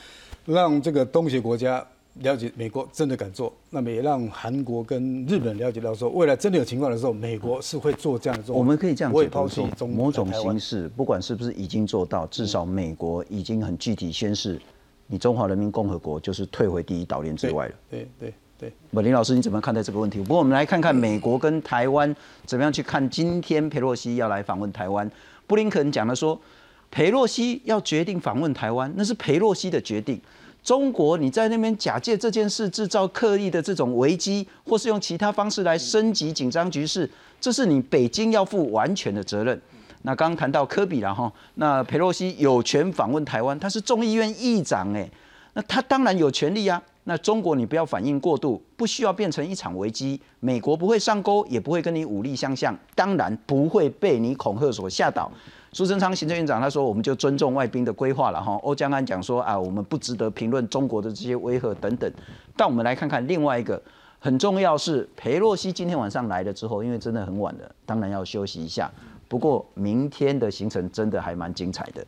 [0.46, 1.86] 让这个东协国家
[2.22, 8.54] 了解美国真的敢做，那么也让韩国跟日本了解到说，未来真的有情况的时候，美国是会做这样的。
[8.54, 14.60] 我们可以这样解读说，某种形式，不管是不是已经做到，至少美国已经很具体宣示，
[15.08, 17.74] 你中华人民共和国就是退回第一岛链之外了。
[17.90, 20.20] 对对对，本林老师，你怎么看待这个问题？
[20.20, 22.14] 不过我们来看看美国跟台湾
[22.46, 25.10] 怎么样去看今天佩洛西要来访问台湾。
[25.48, 26.38] 布林肯讲了说，
[26.92, 30.20] 佩洛西要决定访问台湾，那是佩洛西的决定。
[30.64, 39.60] 中国你在那边假借这件事制造刻意的这种危机，或是用其他方式来升级紧张局势，这是你北京要负完全的责任。
[40.04, 45.10] 那刚刚谈到科比了哈，那佩洛西有权访问台湾，他是众议院议长哎，
[45.54, 46.82] 那他当然有权利啊。
[47.06, 50.20] 那中国你不要反应过度，不需要变成一场危机。
[50.42, 55.32] 美国不会上钩，也不会跟你武力相向，当然不会被你恐吓所吓倒。
[55.72, 58.54] 苏贞昌行政院长他说，我们就尊重外宾的规划了哈。
[58.64, 62.12] 欧江安讲说啊，我们不值得评论中国的这些威吓等等。
[62.56, 63.80] 但我们来看看另外一个
[64.18, 68.92] 很重要是，裴洛西今天晚上来了之后，因为真的很晚了，当然要休息一下。
[69.28, 72.04] 不过明天的行程真的还蛮精彩的。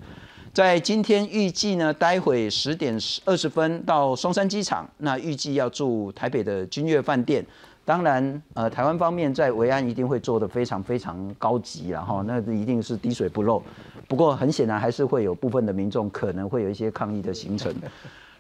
[0.52, 7.46] 在今天预计呢，待会十点二十分到松山机场，那预计要住台北的君悦饭店。
[7.92, 13.62] 当然，呃，台湾方面在维安一定会做的非常非常高级，然后那一定是滴水不漏。
[14.08, 17.76] 不过很显然还是会有部分的民众可能会有一些抗议的行程。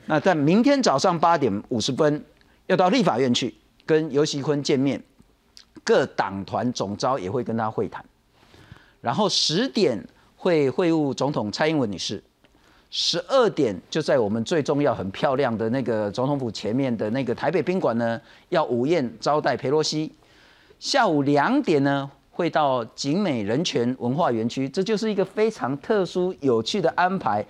[0.05, 2.23] 那在明天早上八点五十分
[2.67, 3.53] 要到立法院去
[3.85, 5.03] 跟尤熙坤见面，
[5.83, 8.05] 各党团总召也会跟他会谈，
[9.01, 10.01] 然后十点。
[10.37, 12.23] 会会晤总统蔡英文女士，
[12.93, 20.11] 十二点就在我们最重要、很漂亮的那个总统府前面的那个台北宾馆呢，要午宴招待佩洛西。
[20.77, 27.45] 下午两点呢，会到景美人权文化园区，这就是一个非常特殊、有趣的安排。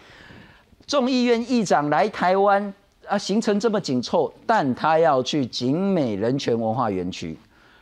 [0.86, 2.72] 众议院议长来台湾
[3.08, 7.36] 啊，行程这么紧凑，但他要去景美人权文化园区，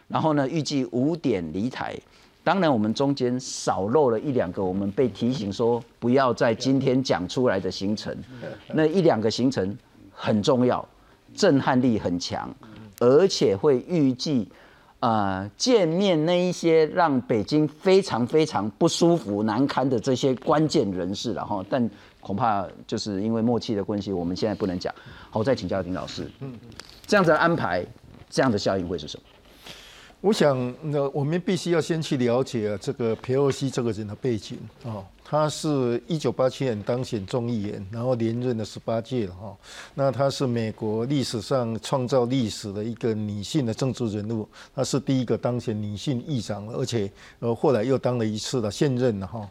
[0.08, 1.94] 然后呢，预计五点离台。
[2.50, 8.18] 当然，我们中间少漏了一两个，我们被提醒说不要在今天讲出来的行程。
[8.74, 9.78] 那一两个行程
[10.12, 10.84] 很重要，
[11.36, 12.50] 震撼力很强，
[13.00, 14.50] 而且会预计
[15.00, 21.64] 啊见面那一些让北京非常非常不舒服、难堪的这些关键人士了哈。
[21.70, 21.88] 但
[22.20, 24.92] 恐怕就是因为默契的关系，我们现在不能讲。
[25.30, 26.28] 好，再请教丁老师，
[27.06, 27.86] 这样子的安排，
[28.28, 29.24] 这样的效应会是什么？
[30.22, 35.02] 我想，那我们必须要先去了解这个佩洛西这个人的背景啊。
[35.24, 39.56] 他是一九八七年当选众议员，然后连任了十八届了哈。
[39.94, 49.48] 那他是美国历史上创造历史的一个女性的政治人物，他是第一个当选女性议长，而且呃后来又当了一次的现任了哈。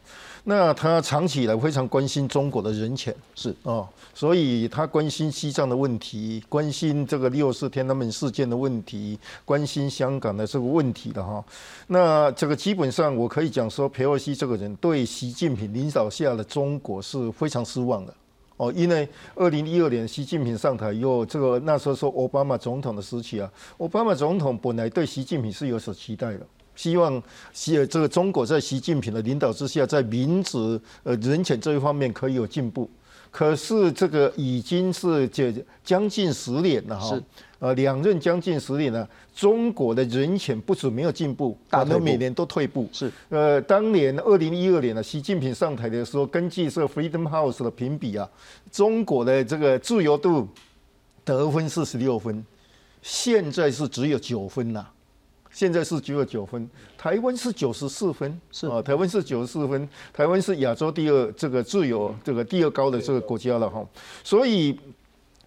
[0.50, 11.44] 那他长期以来非常关心中国的人权，是哦，所以他关心西藏的问题，关心这个六四天安门事件的问题，关心香港的这个问题的哈。
[11.88, 18.14] 那这个基本上我可以讲说，佩洛西这个人对习近平领导下的中国是非常失望的
[18.56, 26.46] 哦，因为二零一二年习近平上台以后，这个那时候说奥巴马总统的时期啊，奥巴马总统本来对习近平是有所期待的。
[26.78, 27.20] 希望
[27.52, 32.88] 习这个中国在习近平的领导之下，在民主呃人权这一方面可以有进步。
[33.32, 37.20] 可是这个已经是将将近十年了哈，
[37.58, 42.88] 呃两任将近十年了，中国的人权不止没有进步，反而每年都退步。
[42.92, 48.26] 是呃，当年二零一二年呢，习近平上台的时候，根据这个 Freedom House 的评比啊，
[48.70, 50.46] 中国的这个自由度
[51.24, 52.46] 得分是十六分，
[53.02, 54.86] 现在是只有九分呐。
[55.58, 58.68] 现在是只有九分，台湾是九十四分，是。
[58.68, 63.84] 啊，台湾是九十四分，台湾是亚洲第二这个自由这个第二高的这个国家了哈，
[64.22, 64.78] 所以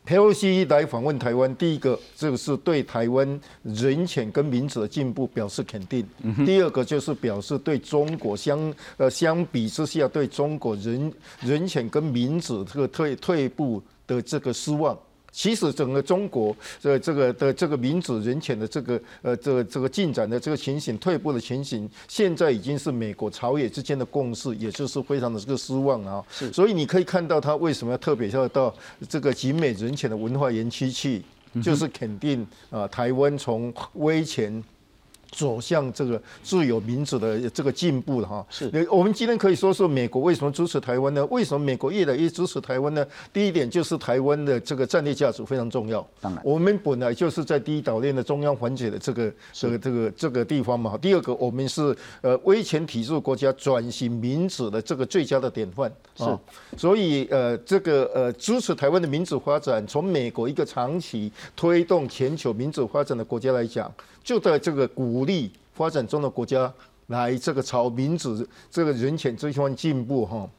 [0.03, 6.05] 佩洛西来访问台湾，第一个这个是对台湾人权跟民主的进步表示肯定，
[6.45, 14.99] 第二个就是表示对中国相呃相比之下对中国人人权跟民主这个退退步的这个失望。
[15.31, 26.23] 其实整个中国的这个的这个民主人权的这个呃这个这个进展的这个情形退步的情形，现在已经是美国朝野之间的共识，也就是非常的这个失望啊。
[26.29, 28.73] 是，所以你可以看到他为什么要特别要到
[29.07, 31.21] 这个集美人权的文化园区去，
[31.63, 34.63] 就是肯定啊台湾从威权。
[35.31, 38.45] 走向这个自由民主的这个进步了哈。
[38.49, 41.25] 是，我们今天可以说说美国为什么支持台湾呢？
[41.27, 43.05] 为什么美国越来越支持台湾呢？
[43.31, 46.05] 第一点就是台湾的这个战略价值非常重要。
[46.19, 50.97] 当然，我们本来就是在第一岛链的中央环节的这个这个这个这个地方嘛。
[50.97, 55.91] 第二个，我们是呃威权体制国家转型民主的这个最佳的典范。
[56.15, 56.25] 是，
[56.77, 63.91] 所以呃这个呃支持台湾的民主发展，从美国一个长期推动全球民主发展的国家来讲。
[64.23, 64.87] 就在这个
[65.21, 66.73] 鼓励发展中的国家
[67.07, 70.49] 来这个朝民主这个人权这方进步哈。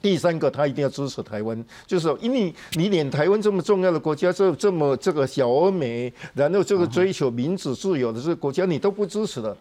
[0.00, 9.56] 第三个，他一定要支持台湾，就是因为你连台湾这么重要的国家，这这么这个小而美，然后这个追求民主自由的这个国家，你都不支持了，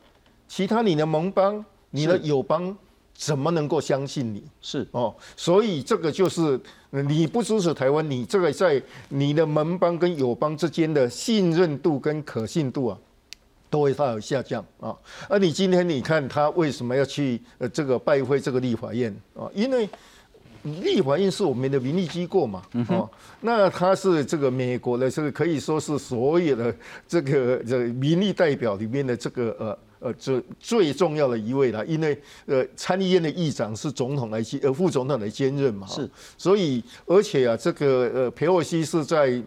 [0.48, 2.78] 其他你的盟邦、你的友邦
[3.16, 4.44] 怎么能够相信你？
[4.62, 6.60] 是哦，所以这个就是
[6.92, 8.80] 你不支持台湾，你这个在
[9.10, 13.00] 你的盟邦跟友邦之间的信任度跟可信度啊。
[13.70, 14.96] 都会大有下降啊！
[15.28, 19.50] 而你今天你看他为什么要去呃这个拜会这个立法院啊？
[19.54, 19.90] 因为
[20.82, 23.08] 立法院是我们的民意机构嘛，哦，
[23.42, 26.76] 那他是这个美国的这个可以说是所有的
[27.08, 39.40] 这个这民意代表里面的这个呃呃最最重要的一位了，因为呃参议院的议长是总统来兼呃副总统来兼任嘛，是，所以而且啊这个呃佩洛西是在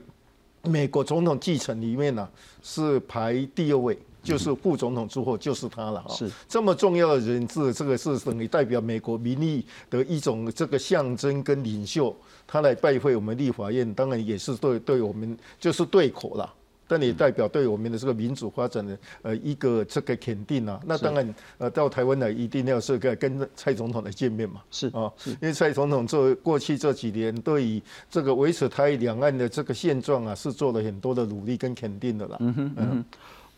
[0.63, 2.29] 美国总统继承里面呢
[2.63, 3.99] 是排第二位。
[4.29, 6.31] 就是副总统之后就是他了，是。
[6.47, 12.15] 这么重要的人质，这个是等于代表美国民意的一种这个象征跟领袖，
[12.47, 16.53] 他来拜会我们立法院，当然也是对对我们就是对口了，
[16.87, 20.81] 但也代表对我们的这个民主发展的呃一个这个肯定啊。
[20.87, 32.37] 那当然呃到台湾来一定要是个跟蔡总统来见面嘛，是啊，因为蔡总统这过去这几年对于这个维持台两岸的这个现状啊，是做了很多的努力跟肯定的啦。
[32.41, 32.75] 嗯哼。
[32.77, 33.05] 嗯。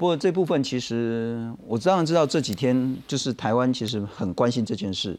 [0.01, 5.15] 不过这部分其实我当然知道，这几天就是台湾其实很关心这件事。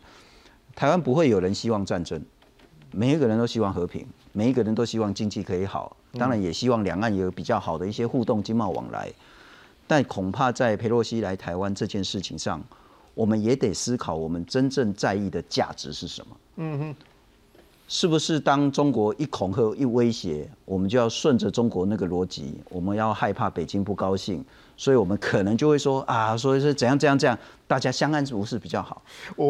[0.73, 2.19] 台湾不会有人希望战争，
[2.89, 9.07] 每一个人都希望和平，每一个人都希望经济可以好，当然也希望两岸有比较好的一些互动经贸往来。
[9.85, 12.59] 但恐怕在佩洛西来台湾这件事情上，
[13.13, 16.37] 我们也得思考我们真正在意的价值是什么。
[16.55, 16.95] 嗯哼。
[17.93, 22.57] 是不是当中国一恐吓一威胁，我们就要顺着中国那个逻辑？
[22.69, 24.41] 我们要害怕北京不高兴，
[24.77, 27.37] 所以我们可能就会说啊， 所以是怎样怎样这样，
[27.67, 29.01] 大家相安无事比较好。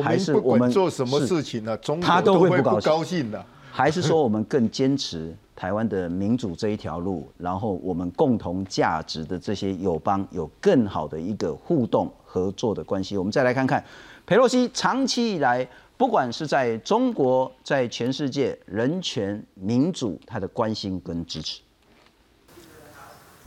[0.03, 1.77] 还是我们做什么事情呢？
[1.77, 3.45] 中他都会不高兴的。
[3.71, 13.15] 还是说我们更坚持台湾的民主这一条路，然后我们共同价值的这些友邦有更好的一个互动合作的关系？
[13.17, 13.85] 我们再来看看，
[14.25, 15.67] 佩洛西长期以来。
[16.01, 21.61] 不管是在中国，在全世界，人权、民主，他的关心跟支持。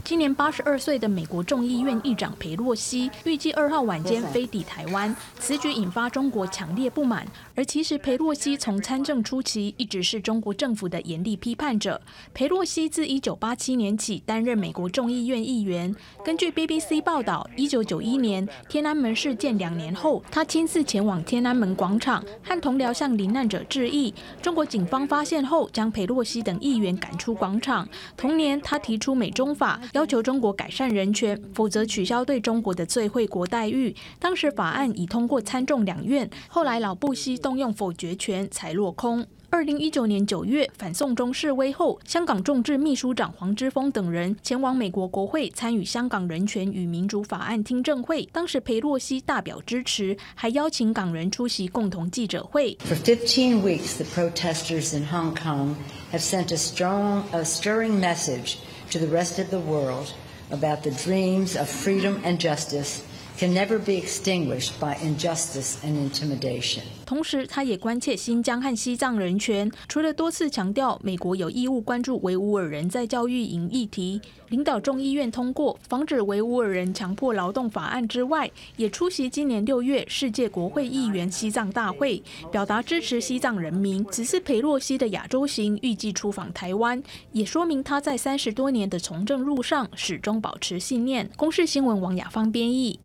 [0.05, 7.27] 今年八十二岁的美国众议院议长佩洛西预计二号晚间飞抵台湾，此举引发中国强烈不满。
[7.55, 11.99] 而其实佩洛西从参政初期一直是中国政府的严厉批判者。
[12.35, 15.97] 佩洛西自一九八七年起担任美国众议院议员。
[16.23, 24.13] 根据 BBC 报道，一九九一年天安门事件两年后，他亲自前往天安门广场和同僚向罹难者致意。
[24.43, 27.89] 中国警方发现后，将佩洛西等议员赶出广场。
[28.19, 29.81] 同年，他提出美中法。
[29.95, 33.95] 要求中国改善人权，否则取消对中国的最惠国待遇。
[34.19, 39.25] 当时法案已通过参众两院，后来老布希动用否决权才落空。
[39.51, 52.77] 二零一九年九月反送中示威后，香港众志秘书长黄之锋等人前往美国国会参与香港人权与民主法案听证会，当时佩洛西大表支持，还邀请港人出席共同记者会。
[52.85, 55.77] For fifteen weeks, the protesters in Hong Kong
[56.11, 58.57] have sent a strong, a stirring message.
[58.95, 60.15] To the rest of the world
[60.53, 63.05] about the dreams of freedom and justice
[63.39, 66.81] can never be extinguished by injustice and intimidation.
[67.05, 69.71] 同时，他也关切新疆和西藏人权。
[69.89, 84.05] 除了多次强调美国有义务关注维吾尔人在教育营议题，领导众议院通过防止维吾尔人强迫劳动法案之外，也出席今年六月世界国会议员西藏大会，表达支持西藏人民。
[84.11, 91.29] 此次佩洛西的亚洲行预计出访台湾，也说明他在三十多年的从政路上始终保持信念。
[91.37, 92.99] 公视新闻王雅芳编译。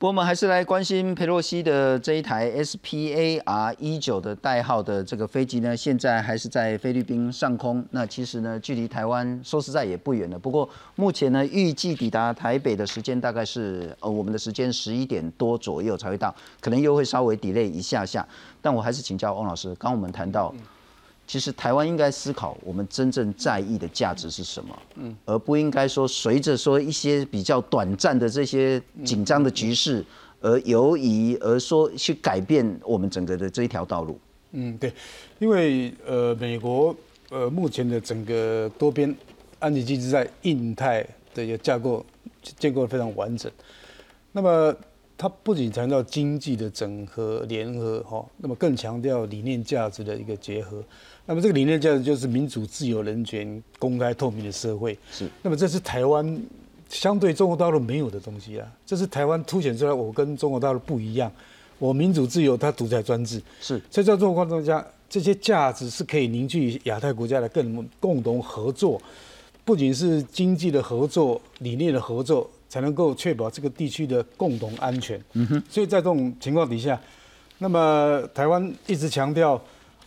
[0.00, 7.84] 不过我们还是来关心佩洛西的这一台 S P A R 一九的代号的这个飞机呢，现在还是在菲律宾上空。
[7.90, 10.38] 那其实呢，距离台湾说实在也不远了。
[10.38, 18.26] 不过目前呢，预计抵达台北的时间大概是呃我们的时间十一点多左右才会到，可能又会稍微 delay 一下下。
[18.62, 20.50] 但我还是请教翁老师，刚我们谈到。
[21.30, 30.04] 其实台湾应该思考我们真正在意的价值是什么，嗯，而不应该说随着说一些比较短暂的这些紧张的局势
[30.40, 34.18] 而犹疑，而说去改变我们整个的这一条道路。
[34.50, 34.92] 嗯，对，
[35.38, 36.92] 因为呃，美国
[37.28, 39.14] 呃目前的整个多边
[39.60, 42.04] 安全机制在印太的一个架构
[42.42, 43.48] 建构非常完整，
[44.32, 44.74] 那么。
[45.22, 50.82] 它不仅强调经济的整合联合，哈，那么更强调理念价值的一个结合。
[51.26, 54.98] 那么这个理念价值就是民主、自由、人权、公开透明的社会。
[55.10, 55.28] 是。
[55.42, 56.40] 那么这是台湾
[56.88, 61.30] 相对中国大陆没有的东西啊，这是台湾凸显出来我跟中国大陆不一样。
[61.78, 63.40] 我民主自由，它独裁专制。
[63.60, 63.78] 是。
[63.90, 69.00] 在这种状况下，这些价值是可以凝聚亚太国家的更共同合作，
[69.64, 72.50] 不仅是经济的合作、理念的合作。
[72.70, 75.20] 才能够确保这个地区的共同安全。
[75.32, 76.96] 嗯哼，所以在这种情况底下，
[77.58, 79.60] 那么台湾一直强调，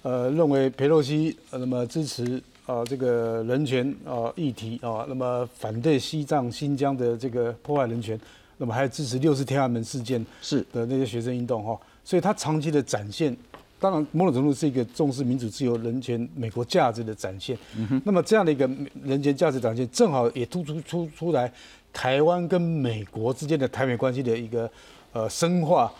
[0.03, 8.19] 呃，认为佩洛西呃，那么支持啊这个人权啊议题啊，那么反对西藏、新疆的这个破坏人权，
[8.57, 11.75] 那么还支持六四天安门事件是的那些学生运动哈。
[12.05, 13.35] 所以他长期的展现，
[13.79, 17.57] 当然某种程度是一个重视民主、自由、人权、美国价值的展现。
[17.75, 18.69] 嗯哼，那么这样的一个
[19.03, 21.51] 人权价值展现，正好也突出出出来。
[21.95, 24.67] 台湾跟美国之间的台美关系的一个
[25.11, 25.93] 呃深化，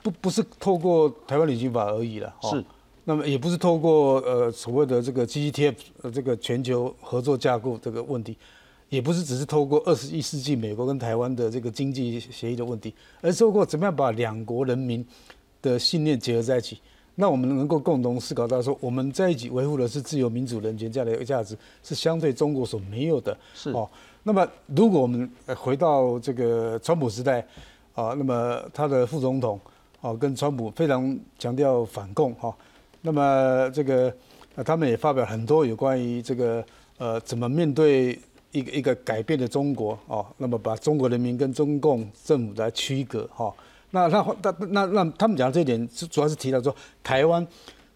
[0.00, 2.64] 不不是透过台湾旅行法而已了，是，
[3.04, 8.36] 那么也不是透过呃所谓的这个 GTF 呃这个全球合作架构这个问题，
[8.88, 15.04] 也不是只是透过二十一世纪美国跟台湾的这个经济协议的问题，而是透过怎么样把两国人民
[15.60, 16.80] 的信念结合在一起，
[17.16, 23.88] 那我们能够共同思考到说，我们在一起维护的是自由民主人权这样的一个价值，是相对中国所没有的，是哦。
[24.22, 27.46] 那么，如果我们回到这个川普时代，
[27.94, 29.60] 啊，那么他的副总统，
[30.00, 32.56] 啊，跟川普非常强调反共，哈，
[33.06, 34.10] 那么这个，
[34.54, 36.64] 呃，他们也发表很多有关于这个，
[36.96, 38.18] 呃，怎么面对
[38.50, 43.54] 一个一个改变的中国，哦，那么把中国人民跟中共政府来区隔，哈，
[43.90, 47.46] 那那那那那他们讲这一点，主要是提到说，台湾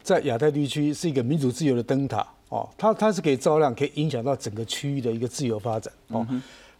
[0.03, 2.27] 在亚太地区是一个民主自由的灯塔。
[2.51, 6.27] 哦，它它是可以照亮，可以影响到整个区域的一个自由发展哦。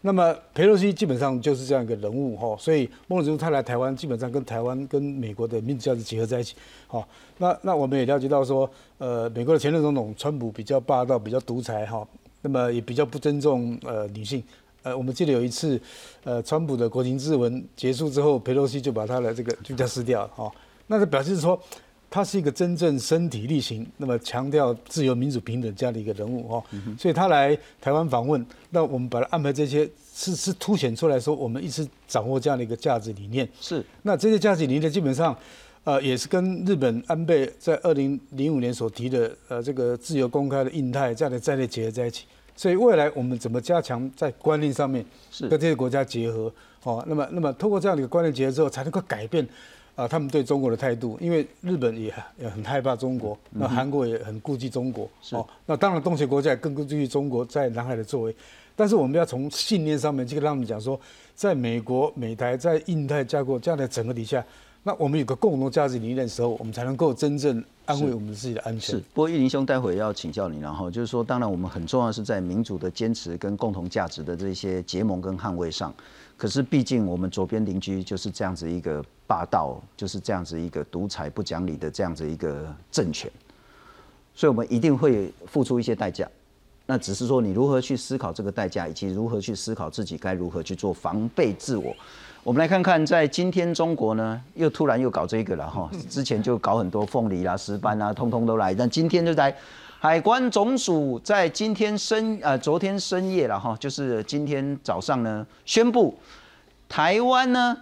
[0.01, 6.55] 那么佩洛西基本上就是这样一个人物哈，所以孟子他来台湾，基本上跟台湾跟美国的民主价值结合在一起。
[6.87, 7.05] 好，
[7.37, 12.07] 那那我们也了解到说，呃，美国的前任总统川普比较霸道，比较独裁哈，
[12.41, 14.41] 那么也比较不尊重呃女性。
[14.83, 15.79] 呃，我们记得有一次，
[16.23, 20.51] 呃，川普的国情咨文结束之后，佩洛西就把他的这个就叫撕掉了哈，
[20.87, 21.59] 那就表示说。
[22.09, 26.63] 他是一个真正身体力行，那么强调自由、民主、平等这样的一个人物哦，
[26.97, 33.47] 所以他来台湾访问，那我们把他安排这些，是是凸显出来说，我们一直掌握这样的一个价值理念。
[33.61, 35.37] 是，那这些价值理念基本上，
[35.83, 42.25] 呃，也是跟日本安倍在二零零五年所提的呃这个自由公开的印太这样的战略结合在一起。
[42.55, 46.51] 所以未来我们怎么加强在观念上面是跟这些国家结合？
[46.83, 49.47] 哦，那么那么通过这样的一个观念结合之后，才能够改变。
[49.99, 58.33] 啊，他们对中国的态度，因为日本也也很害怕中国，那韩国也很顾忌中国，哦，那当然东协国家也更顾忌中国在南海的作为，
[58.77, 60.97] 但是我们要从信念上面去跟他们讲说，
[61.35, 64.41] 在美国、美台在印太架构这样的整个底下，
[64.83, 68.95] 那我们有个共同价值理念的时候，我们才能够真正安慰我们自己的安全。
[68.95, 75.93] 是，不过玉林兄待会要请教你，然后就是说，当然我们很重要是在民主的坚持跟共同价值的这些结盟跟捍卫上。
[76.37, 83.31] 可是，毕竟我们左边邻居就是这样子一个霸道，就是这样子一个独裁不讲理的这样子一个政权，
[84.33, 86.27] 所以我们一定会付出一些代价。
[86.87, 91.95] 那只是说，你如何去思考这个代价，以及如何去思考自己该如何去做防备自我。
[92.43, 99.55] 我们来看看，在今天中国呢，又突然又搞这个了哈，之前就搞很多凤梨啦、石斑啊，通通都来，但今天就在。
[100.01, 106.17] 海关总署在今天深呃昨天深夜了哈，就是今天早上呢宣布，
[106.87, 107.77] 台湾呢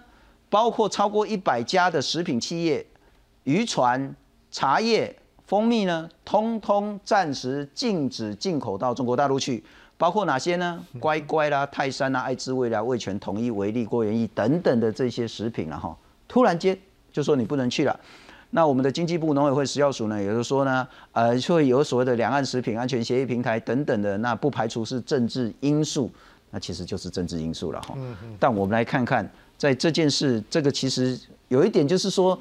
[0.50, 2.84] 包括超过一百家的食品企业、
[3.44, 4.14] 渔船、
[4.50, 5.14] 茶叶、
[5.46, 9.62] 蜂蜜呢，通通暂时禁止进口到中国大陆去。
[9.96, 10.80] 包括哪些呢？
[11.00, 15.92] 乖乖啦、泰山啦、爱滋味啦、味全、统一、维力、郭元益等等的这些食品了哈，
[16.28, 16.78] 突然间
[17.10, 17.98] 就说你不能去了。
[18.50, 26.08] 那我们的经济部农委会食药署呢，也就是说呢，呃，会有所谓的两岸食品安全协议平台等等的，那不排除是政治因素，
[26.52, 27.98] 那其实就是政治因素了哈。
[28.38, 29.28] 但我们来看看，
[29.58, 32.38] 在这件事，这个其实有一点就是说，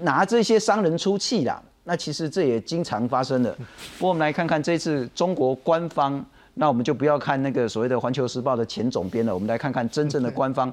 [0.00, 3.52] 拿这些商人出气啦，那其实这也经常发生的。
[3.98, 6.24] 不过我们来看看这次中国官方，
[6.54, 10.72] 那我们就不要看那个所谓的《环球时报》的前总编了，我们来看看真正的官方，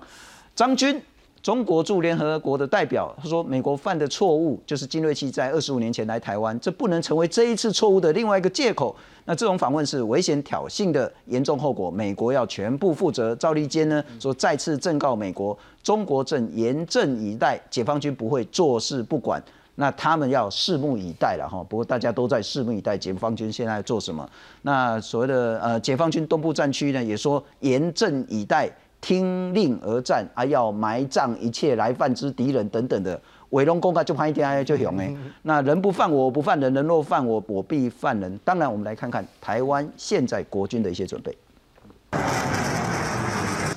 [0.56, 1.02] 张军。
[1.44, 8.96] 中国驻联合国的代表他说，美国犯的错误就是金瑞期在二十五年前来台湾，这不能成为这一次错误的另外一个借口。
[9.26, 13.36] 那这种访问是危险挑衅的严重后果，美国要全部负责。
[13.36, 19.42] 赵立坚呢说，再次正告美国，中国正严阵以待，解放军不会坐视不管。
[19.76, 21.64] 那他们要拭目以待了哈。
[21.68, 24.30] 不过大家都在拭目以待，解放军现在做什么？
[24.62, 28.70] 那所谓的呃，解放军东部战区呢，也说严阵以待。
[29.02, 35.14] 听令而战，啊，要埋葬一切来犯之敌人等等的，伟龙公开就判一天就雄哎。
[35.42, 38.40] 那人不犯我，我不犯人；人若犯我，我必犯人。
[38.46, 41.36] 当然，我们来看看台湾现在国军的一些准备。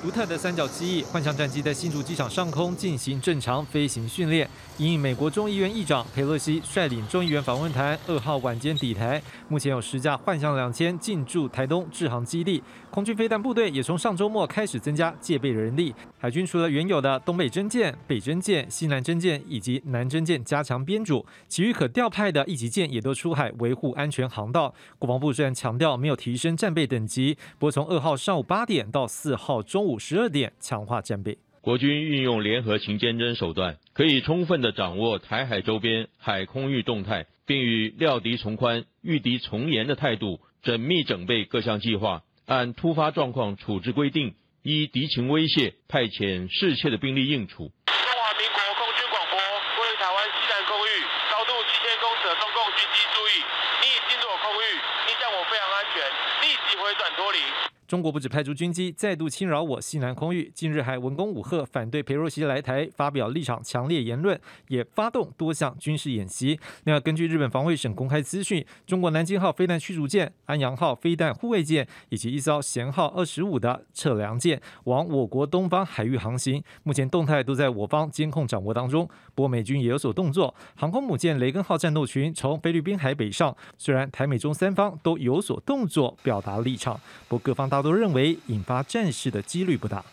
[0.03, 4.47] 独特的三角机翼幻象战机在新竹机场上空进行正常飞行训练。
[4.77, 9.22] 因美国众议院议长佩洛西率领众议员访问台，二号晚间抵台。
[9.49, 12.61] 目前有十架幻象两千进驻台东制航基地，
[12.91, 15.95] 空军飞弹部队也从上周末开始增加戒备人力。
[16.18, 24.75] 海军除了原有的东北侦舰、北侦舰、西南侦舰以及南侦舰加强编组，其余可调派的一级舰也都出海维护安全航道。
[24.99, 31.39] 国防部虽然强调没有提升战备等级，不过从二号上午八点到四号中午十二点强化战备。
[31.65, 47.73] 国军运用联合勤监侦手段，可以充分的掌握台海周边海空域动态，并与料敌从宽、遇敌从严的态度，缜密整备各项计划，按突发状况处置规定，依敌情威胁派遣适切的兵力应处。
[47.89, 50.91] 中华民国空军广播，位于台湾西南空域，
[51.33, 53.41] 高度七千公尺的中共军机注意，
[53.81, 54.77] 你已进入我空域，
[55.09, 56.05] 你向我非常安全，
[56.45, 57.41] 立即回转脱离。
[57.87, 66.59] 中国不止派出军机再度侵扰我西南空域，近日还文攻武赫，反对裴若曦来台，发表立场强烈言论，也发动多项军事演习。
[66.85, 79.07] 另外，根据日本防卫省公开资讯，中国南京号飞弹驱逐舰、安阳号飞弹护卫舰以及一艘舷号二十五的测量舰往我国东方海域航行，目前动态都在我方监控掌握当中。
[79.35, 83.55] 不过美军也有所动作，航空母舰雷根号战斗群从菲律宾海北上。
[83.76, 90.05] 虽然台美中三方都有所动作，表达立场，不过各方大多认为引发战事的几率不大。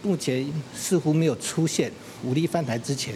[0.00, 1.92] 目前似乎没有出现
[2.24, 3.14] 武力翻台之前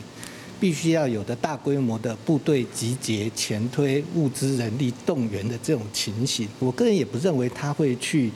[0.61, 6.47] 必须要有的大规模的部队集结、前推、物资、人力动员的这种情形。
[6.59, 8.30] 我个人也不认为他会去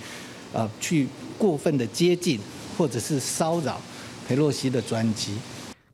[0.54, 1.06] 呃去
[1.36, 2.40] 过分的接近
[2.78, 3.78] 或者是骚扰
[4.26, 5.36] 佩洛西的专机。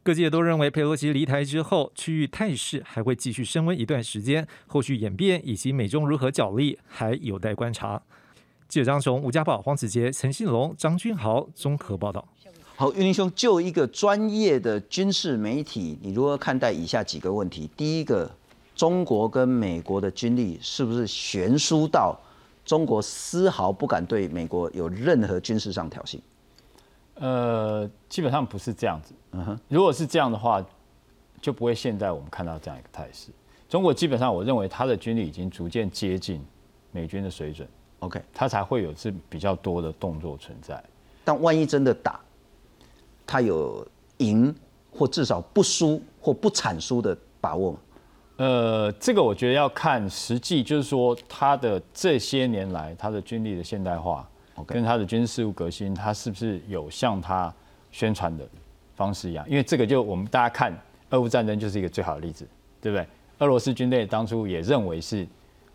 [0.05, 8.01] 各界都认为佩洛西离台之后，区域态势还会继续升温一段时间，后续演变以及美中如何角力还有待观察。
[8.69, 12.27] 记者张雄、吴家宝、黄子杰、陈信龙、张君豪综合报道。
[12.75, 17.71] 好，玉林兄，就一个专业的军事媒体，你如何看待以下几个问题？
[17.77, 18.31] 第一个，
[18.75, 22.19] 中国跟美国的军力是不是悬殊到
[22.65, 26.19] 中国丝毫不敢对美国有任何军事上挑衅？
[27.15, 29.15] 呃，基本上不是这样子。
[29.33, 30.63] 嗯哼，如果是这样的话，
[31.41, 33.31] 就不会现在我们看到这样一个态势。
[33.69, 36.45] 中国基本上，我认为他的军力已经逐渐接近
[36.93, 37.67] 美军的水准。
[38.01, 40.83] OK，他才会有这比较多的动作存在。
[41.25, 42.21] 但万一真的打，
[43.27, 43.87] 他有
[44.19, 44.55] 赢
[44.91, 47.79] 或至少不输或不惨输的把握吗？
[48.37, 54.29] 呃，这个我觉得要看实际，就是说他的这些年来他的军力的现代化，
[54.67, 57.53] 跟他的军事务革新，他是不是有像他
[57.91, 58.47] 宣传的
[58.95, 59.49] 方式一样？
[59.49, 60.73] 因为这个就我们大家看
[61.11, 62.47] 俄乌战争就是一个最好的例子，
[62.81, 63.07] 对不对？
[63.39, 65.27] 俄罗斯军队当初也认为是。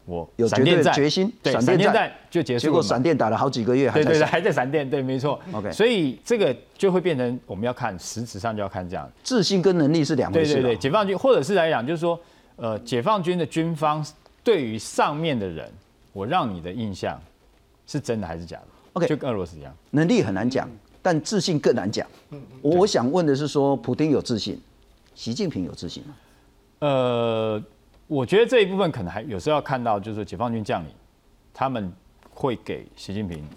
[0.06, 5.40] 我有绝对的决心，对闪电战就结束结果闪电打了好几个月，对对对，还在闪电，对，没错。
[5.54, 10.56] OK，所以这个就会变成我们要看实质上就要看这样，自信跟能力是两回事。
[10.56, 12.20] 对对对，解放军或者是来讲，就是说，
[12.56, 14.06] 呃，解放军的军方
[14.44, 15.72] 对于上面的人，
[16.14, 17.22] 我让你的印象
[17.86, 20.68] 是真的还是假的？OK，就跟俄罗斯一样，能力很难讲，
[21.02, 22.08] 但自信更难讲。
[22.62, 24.60] 我想问的是，说普京有自信，
[25.14, 26.16] 习近平有自信吗？
[26.80, 27.64] 呃。
[28.12, 30.92] 我觉得这一部分可能还有时候要看到，就是解放军将领
[31.54, 31.90] 他们
[32.30, 33.48] 会给习近平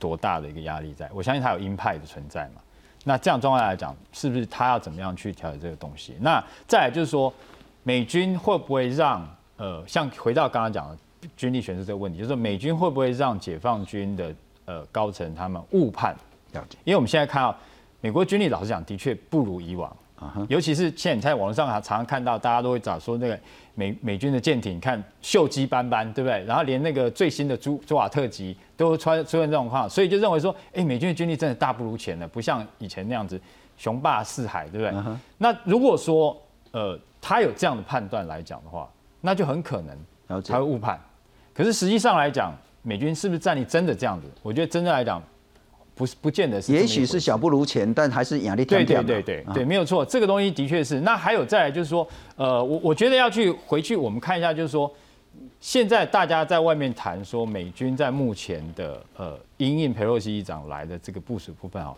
[0.00, 2.60] 多大的一个压力，在我相信他有鹰派的存在嘛。
[3.04, 6.16] 那这样状况来讲，是不是他要怎么样去调节这个东西？
[6.20, 7.32] 那再来就是说，
[7.84, 9.24] 美军会不会让
[9.58, 10.98] 呃，像回到刚刚讲的
[11.36, 14.34] 军力悬殊这个问题，就是说美军会不会让解放军的
[14.64, 16.12] 呃高层他们误判？
[16.50, 17.56] 了解，因为我们现在看到
[18.00, 23.38] 美国军力，老实讲，的确不如以往啊，尤其是现在你在网络上还常常看到，大家都会找说那个。
[23.76, 26.44] 美美军的舰艇看锈迹斑斑，对不对？
[26.44, 33.40] 然后连那个最新的朱朱瓦特级都出出现这种况，所以就认为说，哎，美军的军力真的大不如前了，不像以前那样子
[33.76, 35.16] 雄霸四海，对不对？
[35.38, 36.40] 那如果说
[36.70, 38.88] 呃他有这样的判断来讲的话，
[39.20, 39.98] 那就很可能
[40.42, 40.96] 他会误判。
[41.52, 44.28] 可是实际上来讲，美军是不是战力真的这样子？
[44.40, 45.20] 我觉得真正来讲，
[45.94, 46.86] 不是不见得是也。
[46.86, 51.00] 许是小不如前，但还是压力对挺对对对对，没有错，这个东西的确是。
[51.00, 54.92] 那还有再来就是说，呃，我我觉得要去回去我们看一下，就是说，
[55.60, 61.96] 现在大家在外面谈说美军在目前的呃因应佩洛西议长来的这个部署部分哦，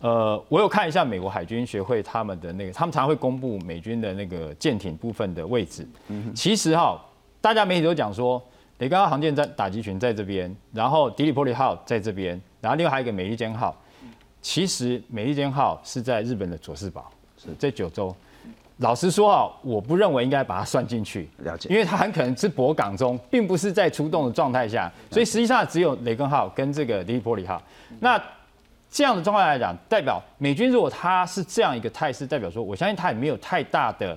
[0.00, 5.86] 呃，我有看一下美国海军学会他们的那个，他们常常会公布美军的那个舰艇部分的位置。
[6.34, 7.02] 其实哈，
[7.40, 8.42] 大家媒体都讲说，
[8.78, 13.76] 雷根号航舰在打击群在这边，然后迪里波利号在这边，然后另外还有一个美利坚号。
[14.40, 18.14] 其实美利坚号是在日本的佐世保，是在九州。
[18.76, 27.60] 老实说啊，我不认为应该把它算进去，了解，因为它很可能是泊港中，并不是在出动的状态下，所以实际上只有雷根号跟这个迪利波利号。
[27.98, 28.16] 那
[28.88, 34.16] 这样的状况来讲，代表美军如果他是这样一个态势，代表说，我相信他也没有太大的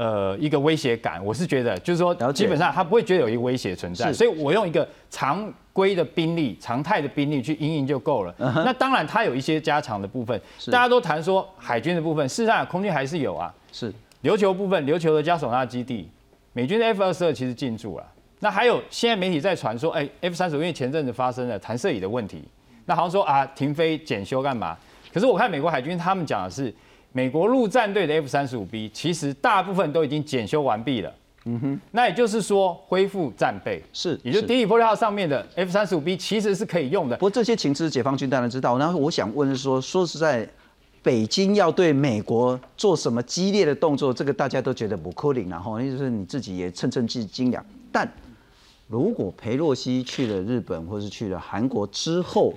[0.00, 1.22] 呃一个威胁感。
[1.22, 8.34] 我是觉得，就是说，基本上他不会觉得有一个威胁存在，所以我用一个常规的兵力、常态的兵力去应应就够了。
[8.38, 10.40] 那当然，它有一些加强的部分，
[10.72, 13.52] 大家都谈说海军的部分，事实上空军还是有啊。
[13.70, 13.92] 是
[14.22, 16.08] 琉球部分，琉球的加索纳基地，
[16.54, 18.06] 美军的 F 二十二其实进驻了。
[18.38, 22.42] 那还有现在媒体在传说，哎，F 三十五因为前阵子发生了弹射椅的问题，
[22.86, 24.74] 那好像说啊停飞检修干嘛？
[25.12, 26.72] 可是我看美国海军他们讲的是，
[27.12, 31.12] 美国陆战队的 F 三十五 B 其实大部分都已经检修完毕了。
[31.46, 37.16] 嗯哼，那也就是说恢复战备，是，也就是迪里波利号上面的 F 三十五 B 其实是可以用的。
[37.16, 38.76] 不过这些情资解放军当然知道。
[38.76, 40.46] 然后我想问是说，说实在，
[41.02, 47.64] 北京要对美国做什么激烈的动作，这个大家都觉得不可能，然后就是你自己也称称自己精良。
[47.90, 48.06] 但
[48.86, 52.52] 如果裴洛西去了日本或是去了韩国之后，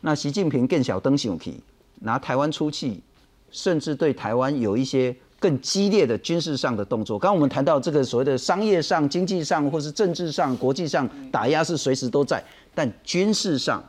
[0.00, 1.52] 那习近平更小登上去，
[2.00, 3.02] 拿台湾出气，
[3.50, 7.18] 甚至对台湾有一些更激烈的军事上的动作。
[7.18, 12.42] 刚刚我们谈到这个所谓的商业上、经济上，或是政治上、国际上打压是随时都在，
[12.74, 13.84] 但军事上，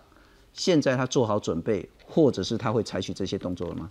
[0.53, 3.87] 现在他做好准备，或者是他会采取这些动作了吗？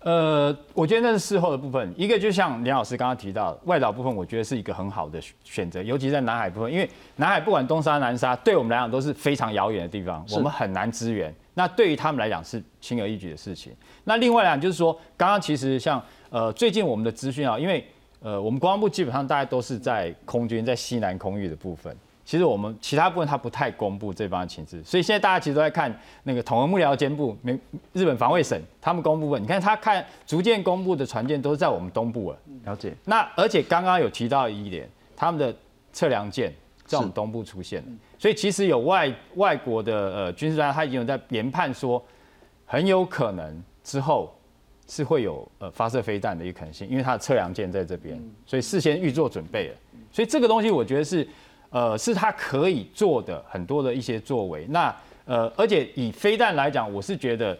[0.00, 1.94] 呃，我觉得那是事后的部分。
[1.96, 6.86] 一个就像梁老师刚刚提到，外岛部分，我觉得是一个很好的选择，尤其在南海部分，因为
[7.16, 11.34] 南海不管东沙南沙，对我们来讲都是非常遥远的地方，我们很难支援。
[11.54, 13.72] 那对于他们来讲是轻而易举的事情。
[14.04, 17.86] 那另外来讲就是说，刚刚其实像呃最近我们的资讯啊，因为
[18.20, 21.96] 呃我们国防部基本上大家都是在空军在西南空域的部分。
[22.26, 27.52] 其实我们其他部分它不太公布这方面情资，所以现在大家其实都在看那个统合幕僚监部、美
[27.92, 29.42] 日本防卫省他们公布部分。
[29.42, 32.38] 你看他看逐渐公布的船舰都是在我们东部了。
[32.64, 32.94] 了解。
[33.04, 35.54] 那而且刚刚有提到一点，他们的
[35.92, 36.50] 测量舰
[36.86, 37.88] 在我们东部出现了，
[38.24, 42.02] 所以其实有外外国的呃军事专家他已经有在研判说，
[42.64, 44.34] 很有可能之后
[44.88, 49.74] 是会有呃发射飞弹的一个可能性，因为它的测量舰在这边，所以事先预做准备了。
[50.10, 51.28] 所以这个东西我觉得是。
[51.68, 54.64] 呃，是他可以做的很多的一些作为。
[54.68, 54.94] 那
[55.24, 57.58] 呃，而且以飞弹来讲，我是觉得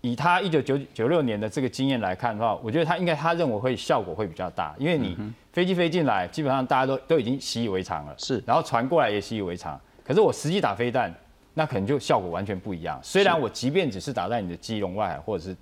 [0.00, 5.16] 以他一九九九六年的这个经验来看的话，我觉得他应该他认为会效果会比较大，因为你
[5.58, 9.76] 飞机飞进来，基本上大家都都已经习以为常了，是，然后传过来也习以为常。
[10.04, 11.12] 可是我实际打飞弹，
[11.54, 12.96] 那可能就效果完全不一样。
[13.02, 15.56] 虽然我即便只是打在你的基隆外海或者是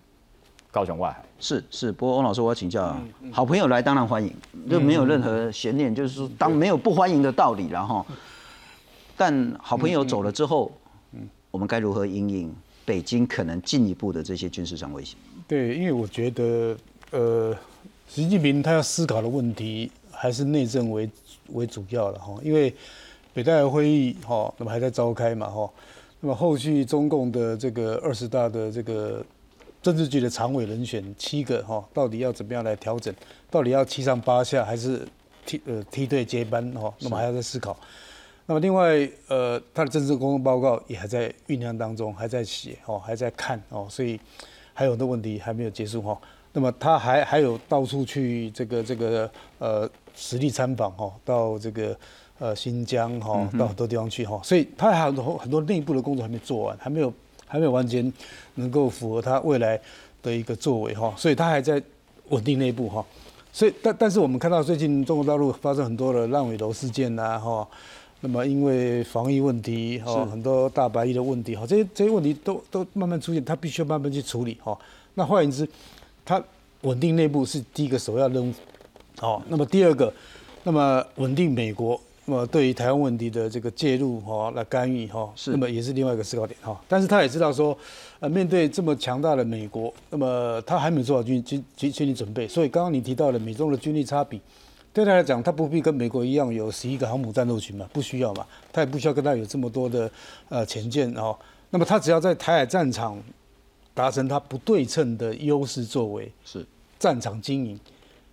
[0.70, 1.90] 高雄外海，是是。
[1.90, 4.30] 不过翁老师，我要请教啊，好朋友来当然欢迎，
[4.68, 8.05] 就没有任何悬念，就是说当没有不欢迎的道理了哈。
[9.16, 10.70] 但好朋友走了之后，
[11.12, 15.16] 嗯我们该如何应应北京可能进一步的这些军事上威胁？
[15.49, 16.76] 对，因为我觉得，
[17.12, 17.57] 呃，
[18.09, 21.09] 习近平他要思考的问题还是内政为
[21.48, 22.74] 为主要了哈，因为
[23.34, 25.70] 北戴河会议哈，那么还在召开嘛哈，
[26.20, 29.24] 那么后续中共的这个二十大的这个
[29.82, 33.14] 政治局的常委人选七个哈，到底要怎么样来调整？
[33.50, 35.07] 到底要七上八下还是
[35.44, 36.92] 梯呃梯队接班哈？
[37.00, 37.76] 那么还要再思考。
[38.46, 44.18] 那么另外，呃，他的政治工作报告也还在酝酿当中，还在写哦，还在看哦，所以
[44.72, 46.18] 还有很多问题还没有结束哈。
[46.57, 51.94] 那么他还还有到处去这个这个呃实地参访哈，到这个
[52.38, 57.12] 呃新疆哈，到很多地方去哈，所以他还有很多很多内部的工作还没做完，还没有
[57.46, 58.11] 还没有完全
[58.54, 59.78] 能够符合他未来
[60.22, 61.82] 的一个作为哈，所以他还在
[62.30, 63.04] 稳定内部哈。
[63.52, 67.68] 所以但但是我们看到最近中国大陆发生很多的烂尾楼事件呐哈。
[68.22, 74.76] 那么因为防疫问题哈，很多大白衣的问题哈，这些这些问题都都慢慢出现，他必须要慢慢去处理哈。
[75.18, 75.68] 那换言之，
[76.27, 76.43] 他
[76.83, 78.53] 稳定内部是第一个首要任务，
[79.22, 80.12] 哦，那么第二个，
[80.64, 86.79] 那么稳定美国，那么对于台湾问题的这个介入哈，来干预哈，是那么也是另外一个思考点哈。
[86.89, 87.77] 但是他也知道说，
[88.20, 94.41] 呃，面对这么强大的美国，那么他还没有做好军军军军力准备，所以刚刚你提到了美中的军力差比。
[94.93, 100.11] 对他来讲，他不必跟美国一样有十一个航母战斗群嘛，不需要嘛，他也不需要跟他有这么多的
[100.49, 101.37] 呃前舰哦。
[101.68, 103.22] 那么他只要在台海战场
[103.97, 106.64] 达成他不对称的优势作为，是。
[106.99, 107.80] 战场经营，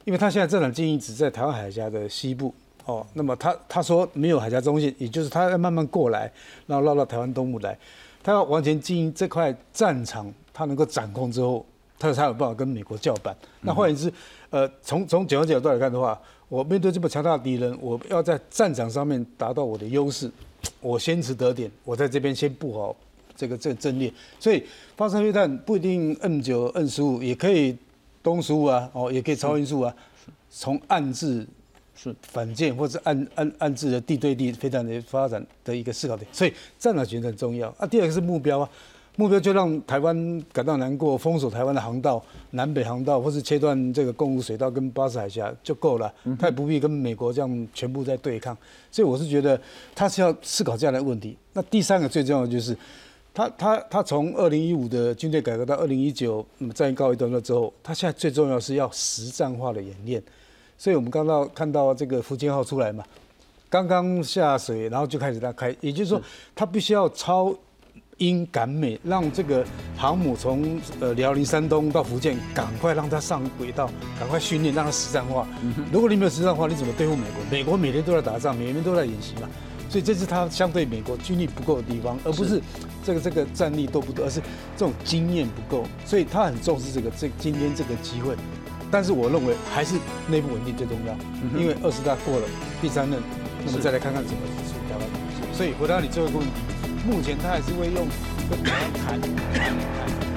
[0.03, 2.53] 因为他现在战场经营只在台湾海峡的西部
[2.85, 6.29] 哦，那么他他说没有海峡中线，也就是他要慢慢过来，
[6.67, 7.77] 然后绕到台湾东部来，
[8.21, 11.65] 他要完全经营这块战场，他能够掌控之后，
[11.97, 13.33] 他才有办法跟美国叫板。
[13.61, 14.11] 那换言之，
[14.49, 20.29] 呃，从从九方角度来看的话，我面对这么强大的敌人，我要在战场上面达到我的优势，
[20.81, 22.95] 我先持得点，我在这边先布好
[23.35, 24.63] 这个这个阵列，所以
[24.95, 27.75] 发射飞弹不一定 M 九、N 十五也可以
[28.21, 29.93] 东十五啊，哦，也可以超音速啊，
[30.49, 31.45] 从暗制
[31.95, 37.85] 是反舰或者暗暗暗制的地对地飞弹的发展的一个思考点，所以战略选择很重要啊。
[37.85, 38.69] 第二个是目标啊，
[39.17, 48.57] 目标就让台湾感到难过，封锁台湾的航道、南北航道，或是切断这个公路水道跟巴士海峡就够了，他也不必跟美国这样全部在对抗。
[48.89, 49.59] 所以我是觉得
[49.93, 51.37] 他是要思考这样的问题。
[51.51, 52.77] 那第三个最重要的就是。
[53.33, 60.21] 他他他从二零一五的军队改革到二零一九，那么战役告一段落之后，他现在最重要是要实战化的演练。
[60.77, 63.03] 所以我们刚到看到这个福建号出来嘛，
[63.69, 66.21] 刚刚下水，然后就开始他开，也就是说，
[66.53, 67.55] 他必须要超
[68.17, 69.65] 英赶美，让这个
[69.97, 75.47] 航母从呃辽宁、山东到福建，赶快让它上轨道，赶快训练，让它实战化。
[75.91, 77.43] 如果你没有实战化，你怎么对付美国？
[77.49, 79.49] 美国每天都在打仗，每天都在演习嘛。
[79.93, 82.59] 所以这是他相对美国军力不够的地方，而不是
[83.05, 84.41] 这个这个战力多不多，而是
[84.75, 85.85] 这种经验不够。
[86.03, 88.35] 所以他很重视这个这今天这个机会。
[88.89, 89.93] 但是我认为还是
[90.27, 91.15] 内部稳定最重要，
[91.55, 92.47] 因为二十大过了，
[92.81, 93.21] 第三任，
[93.67, 95.07] 那么再来看看怎么处理台湾。
[95.53, 96.53] 所以回答你最后一个问题，
[97.05, 98.07] 目前他还是会用
[98.49, 99.29] 跟台湾谈谈
[99.61, 100.32] 谈。